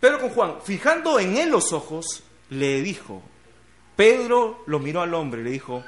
Pedro 0.00 0.20
con 0.20 0.30
Juan, 0.30 0.54
fijando 0.64 1.18
en 1.18 1.36
él 1.36 1.50
los 1.50 1.72
ojos, 1.72 2.22
le 2.50 2.82
dijo, 2.82 3.22
Pedro 3.96 4.64
lo 4.66 4.78
miró 4.78 5.02
al 5.02 5.14
hombre 5.14 5.42
le 5.42 5.50
dijo, 5.50 5.84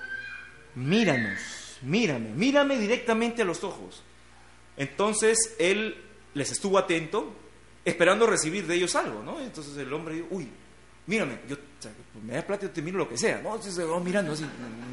míranos, 0.74 1.78
mírame, 1.82 2.30
mírame 2.30 2.78
directamente 2.78 3.42
a 3.42 3.44
los 3.44 3.64
ojos. 3.64 4.02
Entonces 4.76 5.56
él 5.58 6.03
les 6.34 6.50
estuvo 6.50 6.78
atento, 6.78 7.32
esperando 7.84 8.26
recibir 8.26 8.66
de 8.66 8.74
ellos 8.74 8.94
algo, 8.96 9.22
¿no? 9.22 9.40
Entonces 9.40 9.76
el 9.76 9.92
hombre 9.92 10.16
dijo, 10.16 10.26
uy, 10.30 10.48
mírame, 11.06 11.38
yo, 11.48 11.56
me 12.22 12.34
das 12.34 12.44
plata, 12.44 12.66
yo 12.66 12.70
te 12.70 12.82
miro 12.82 12.98
lo 12.98 13.08
que 13.08 13.16
sea, 13.16 13.40
¿no? 13.40 13.54
Entonces 13.54 13.86
vamos 13.86 14.04
mirando 14.04 14.32
así, 14.32 14.44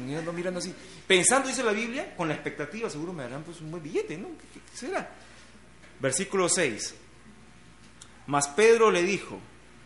mirando, 0.06 0.32
mirando 0.32 0.58
así. 0.60 0.74
Pensando, 1.06 1.48
dice 1.48 1.62
la 1.62 1.72
Biblia, 1.72 2.14
con 2.16 2.28
la 2.28 2.34
expectativa, 2.34 2.88
seguro 2.90 3.12
me 3.12 3.22
darán 3.24 3.42
pues 3.42 3.60
un 3.60 3.70
buen 3.70 3.82
billete, 3.82 4.16
¿no? 4.16 4.28
¿Qué, 4.52 4.60
será? 4.76 5.10
Versículo 6.00 6.48
6. 6.48 6.94
Mas 8.26 8.48
Pedro 8.48 8.90
le 8.90 9.02
dijo, 9.02 9.38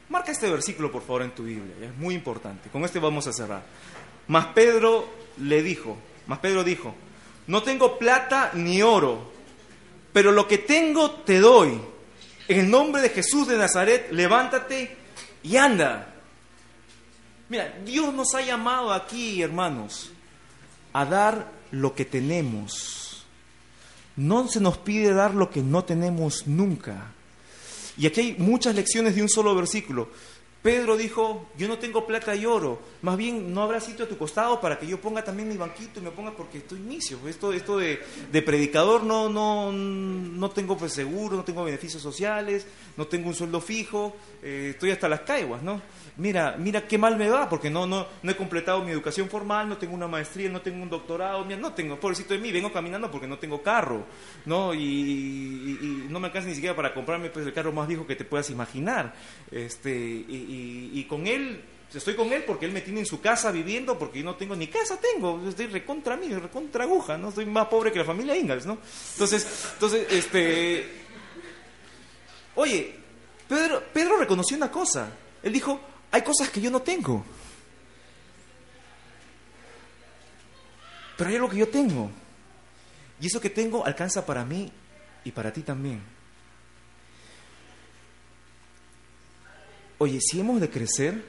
marca 0.09 0.33
este 0.33 0.51
versículo 0.51 0.91
por 0.93 1.03
favor 1.03 1.23
en 1.23 1.35
tu 1.35 1.45
Biblia, 1.45 1.75
es 1.81 1.97
muy 1.97 2.15
importante, 2.15 2.69
con 2.71 2.85
este 2.85 2.99
vamos 2.99 3.27
a 3.27 3.33
cerrar. 3.33 3.65
Mas 4.29 4.47
Pedro 4.47 5.09
le 5.39 5.63
dijo, 5.63 5.97
mas 6.27 6.41
Pedro 6.41 6.65
dijo, 6.65 6.95
no 7.47 7.63
tengo 7.63 7.99
plata 7.99 8.51
ni 8.55 8.83
oro, 8.83 9.33
pero 10.17 10.33
lo 10.33 10.49
que 10.49 10.57
tengo 10.57 11.11
te 11.11 11.41
doy. 11.41 11.79
En 12.49 12.61
el 12.61 12.71
nombre 12.71 13.03
de 13.03 13.11
Jesús 13.11 13.49
de 13.49 13.59
Nazaret, 13.59 14.11
levántate 14.13 14.97
y 15.43 15.59
anda. 15.59 16.15
Mira, 17.51 17.79
Dios 17.85 18.15
nos 18.15 18.35
ha 18.35 18.41
llamado 18.41 18.95
aquí, 18.95 19.43
hermanos, 19.43 20.11
a 20.95 21.05
dar 21.05 21.53
lo 21.71 21.95
que 21.95 22.07
tenemos. 22.07 23.27
No 24.17 24.49
se 24.49 24.59
nos 24.59 24.79
pide 24.79 25.13
dar 25.13 25.35
lo 25.35 25.51
que 25.51 25.61
no 25.61 25.85
tenemos 25.85 26.47
nunca. 26.47 27.13
Y 27.99 28.07
aquí 28.07 28.21
hay 28.23 28.37
muchas 28.39 28.75
lecciones 28.75 29.17
de 29.17 29.21
un 29.21 29.29
solo 29.29 29.55
versículo. 29.55 30.09
Pedro 30.67 30.97
dijo, 30.97 31.47
yo 31.57 31.69
no 31.69 31.79
tengo 31.79 32.05
plata 32.09 32.35
y 32.35 32.45
oro, 32.45 32.81
más 33.03 33.17
bien 33.17 33.55
no 33.55 33.63
habrá 33.63 33.79
sitio 33.79 34.05
a 34.05 34.09
tu 34.09 34.19
costado 34.19 34.61
para 34.61 34.77
que 34.77 34.85
yo 34.85 35.01
ponga 35.01 35.23
también 35.23 35.49
mi 35.49 35.57
banquito 35.57 36.01
y 36.01 36.03
me 36.03 36.11
ponga 36.11 36.33
porque 36.33 36.59
estoy 36.59 36.81
inicio. 36.81 37.19
Esto, 37.29 37.53
esto 37.53 37.79
de, 37.79 38.01
predicador 38.45 39.05
no, 39.05 39.29
no, 39.29 39.71
no 39.71 40.51
tengo 40.51 40.77
pues, 40.77 40.93
seguro, 40.93 41.37
no 41.37 41.45
tengo 41.45 41.63
beneficios 41.63 42.03
sociales, 42.03 42.67
no 42.97 43.07
tengo 43.07 43.29
un 43.29 43.35
sueldo 43.37 43.61
fijo, 43.61 44.17
eh, 44.43 44.71
estoy 44.73 44.91
hasta 44.91 45.09
las 45.09 45.21
caiguas, 45.21 45.63
¿no? 45.63 45.81
mira, 46.17 46.57
mira 46.59 46.87
qué 46.87 46.99
mal 46.99 47.17
me 47.17 47.29
va, 47.29 47.49
porque 47.49 47.71
no, 47.71 47.87
no, 47.87 48.07
no 48.23 48.31
he 48.31 48.37
completado 48.37 48.83
mi 48.83 48.91
educación 48.91 49.29
formal, 49.29 49.69
no 49.69 49.77
tengo 49.77 49.95
una 49.95 50.09
maestría, 50.09 50.49
no 50.49 50.61
tengo 50.61 50.83
un 50.83 50.89
doctorado, 50.89 51.45
mira, 51.45 51.59
no 51.59 51.73
tengo, 51.73 51.99
pobrecito 51.99 52.35
de 52.35 52.41
mí, 52.41 52.53
vengo 52.53 52.73
caminando 52.73 53.11
porque 53.11 53.27
no 53.27 53.39
tengo 53.39 53.63
carro, 53.63 54.07
¿no? 54.47 54.75
Y, 54.75 56.07
no 56.09 56.21
me 56.21 56.29
alcanza 56.29 56.49
ni 56.49 56.55
siquiera 56.55 56.75
para 56.75 56.95
comprarme 56.95 57.31
pues, 57.31 57.47
el 57.47 57.53
carro 57.53 57.73
más 57.73 57.89
viejo 57.89 58.07
que 58.07 58.17
te 58.17 58.25
puedas 58.25 58.49
imaginar. 58.51 59.15
Este, 59.51 59.91
y, 59.91 60.56
con 61.09 61.27
él 61.27 61.63
estoy 61.95 62.15
con 62.15 62.33
él 62.33 62.45
porque 62.45 62.67
él 62.67 62.73
me 62.73 62.81
tiene 62.81 63.01
en 63.01 63.07
su 63.07 63.21
casa 63.21 63.51
viviendo, 63.51 63.99
porque 63.99 64.19
yo 64.19 64.25
no 64.25 64.37
tengo 64.37 64.55
ni 64.57 64.67
casa, 64.67 64.99
tengo, 64.99 65.41
estoy 65.49 65.67
recontra 65.67 66.17
mí, 66.17 66.29
recontra 66.29 66.85
aguja, 66.85 67.17
¿no? 67.17 67.29
Estoy 67.31 67.47
más 67.47 67.67
pobre 67.69 67.93
que 67.93 67.99
la 67.99 68.05
familia 68.05 68.37
Ingalls, 68.37 68.67
¿no? 68.67 68.79
Entonces, 69.13 69.47
entonces, 69.75 70.07
este, 70.11 70.91
oye, 72.55 72.95
Pedro, 73.49 73.83
Pedro 73.93 74.17
reconoció 74.19 74.57
una 74.57 74.71
cosa, 74.71 75.11
él 75.43 75.53
dijo, 75.53 75.81
hay 76.11 76.23
cosas 76.23 76.51
que 76.51 76.61
yo 76.61 76.71
no 76.71 76.83
tengo. 76.83 77.25
Pero 81.17 81.31
hay 81.31 81.37
algo 81.37 81.49
que 81.49 81.57
yo 81.57 81.69
tengo. 81.69 82.11
Y 83.21 83.27
eso 83.27 83.41
que 83.41 83.49
tengo 83.49 83.87
alcanza 83.87 84.27
para 84.27 84.45
mí 84.45 84.71
y 85.25 85.31
para 85.31 85.51
ti 85.51 85.63
también. 85.63 86.16
Oye, 89.99 90.21
si 90.21 90.41
hemos 90.41 90.61
de 90.61 90.71
crecer, 90.71 91.25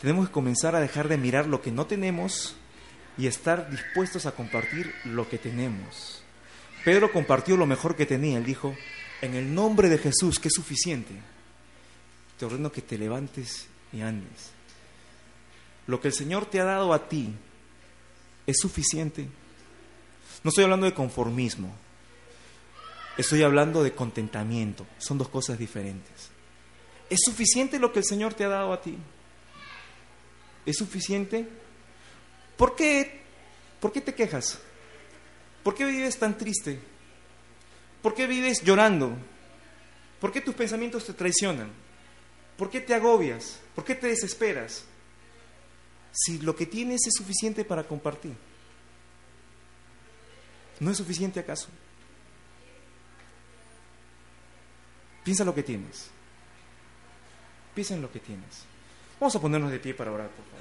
tenemos 0.00 0.28
que 0.28 0.32
comenzar 0.32 0.74
a 0.74 0.80
dejar 0.80 1.08
de 1.08 1.18
mirar 1.18 1.46
lo 1.46 1.60
que 1.60 1.72
no 1.72 1.86
tenemos 1.86 2.54
y 3.18 3.26
estar 3.26 3.70
dispuestos 3.70 4.26
a 4.26 4.32
compartir 4.32 4.94
lo 5.04 5.28
que 5.28 5.38
tenemos. 5.38 6.22
Pedro 6.84 7.12
compartió 7.12 7.56
lo 7.56 7.66
mejor 7.66 7.96
que 7.96 8.06
tenía. 8.06 8.38
Él 8.38 8.44
dijo, 8.44 8.74
en 9.20 9.34
el 9.34 9.54
nombre 9.54 9.88
de 9.88 9.98
Jesús, 9.98 10.38
que 10.38 10.48
es 10.48 10.54
suficiente, 10.54 11.12
te 12.38 12.46
ordeno 12.46 12.72
que 12.72 12.82
te 12.82 12.96
levantes 12.96 13.66
y 13.92 14.00
andes. 14.00 14.52
Lo 15.86 16.00
que 16.00 16.08
el 16.08 16.14
Señor 16.14 16.46
te 16.46 16.60
ha 16.60 16.64
dado 16.64 16.94
a 16.94 17.08
ti 17.08 17.34
es 18.46 18.58
suficiente. 18.58 19.28
No 20.42 20.48
estoy 20.48 20.64
hablando 20.64 20.86
de 20.86 20.94
conformismo, 20.94 21.74
estoy 23.18 23.42
hablando 23.42 23.82
de 23.82 23.92
contentamiento. 23.92 24.86
Son 24.98 25.18
dos 25.18 25.28
cosas 25.28 25.58
diferentes. 25.58 26.29
¿Es 27.10 27.18
suficiente 27.24 27.80
lo 27.80 27.92
que 27.92 27.98
el 27.98 28.04
Señor 28.04 28.34
te 28.34 28.44
ha 28.44 28.48
dado 28.48 28.72
a 28.72 28.80
ti? 28.80 28.96
¿Es 30.64 30.76
suficiente? 30.76 31.46
¿Por 32.56 32.76
qué, 32.76 33.20
¿Por 33.80 33.92
qué 33.92 34.00
te 34.00 34.14
quejas? 34.14 34.60
¿Por 35.64 35.74
qué 35.74 35.84
vives 35.84 36.16
tan 36.18 36.38
triste? 36.38 36.78
¿Por 38.00 38.14
qué 38.14 38.28
vives 38.28 38.62
llorando? 38.62 39.12
¿Por 40.20 40.30
qué 40.30 40.40
tus 40.40 40.54
pensamientos 40.54 41.04
te 41.04 41.12
traicionan? 41.12 41.70
¿Por 42.56 42.70
qué 42.70 42.80
te 42.80 42.94
agobias? 42.94 43.58
¿Por 43.74 43.84
qué 43.84 43.96
te 43.96 44.06
desesperas? 44.06 44.84
Si 46.12 46.38
lo 46.38 46.54
que 46.54 46.66
tienes 46.66 47.06
es 47.06 47.14
suficiente 47.14 47.64
para 47.64 47.82
compartir. 47.82 48.34
¿No 50.78 50.90
es 50.92 50.96
suficiente 50.96 51.40
acaso? 51.40 51.68
Piensa 55.24 55.44
lo 55.44 55.54
que 55.54 55.62
tienes. 55.62 56.10
Piensa 57.74 57.94
en 57.94 58.02
lo 58.02 58.10
que 58.10 58.20
tienes. 58.20 58.64
Vamos 59.18 59.36
a 59.36 59.40
ponernos 59.40 59.70
de 59.70 59.78
pie 59.78 59.94
para 59.94 60.12
orar, 60.12 60.28
por 60.28 60.44
favor. 60.44 60.60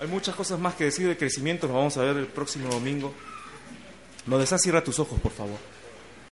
Hay 0.00 0.08
muchas 0.08 0.34
cosas 0.34 0.58
más 0.58 0.74
que 0.74 0.84
decir 0.84 1.06
de 1.06 1.16
crecimiento, 1.16 1.68
lo 1.68 1.74
vamos 1.74 1.96
a 1.96 2.02
ver 2.02 2.16
el 2.16 2.26
próximo 2.26 2.68
domingo. 2.68 3.14
No 4.26 4.38
desas 4.38 4.60
cierra 4.60 4.82
tus 4.82 4.98
ojos, 4.98 5.20
por 5.20 5.32
favor. 5.32 5.58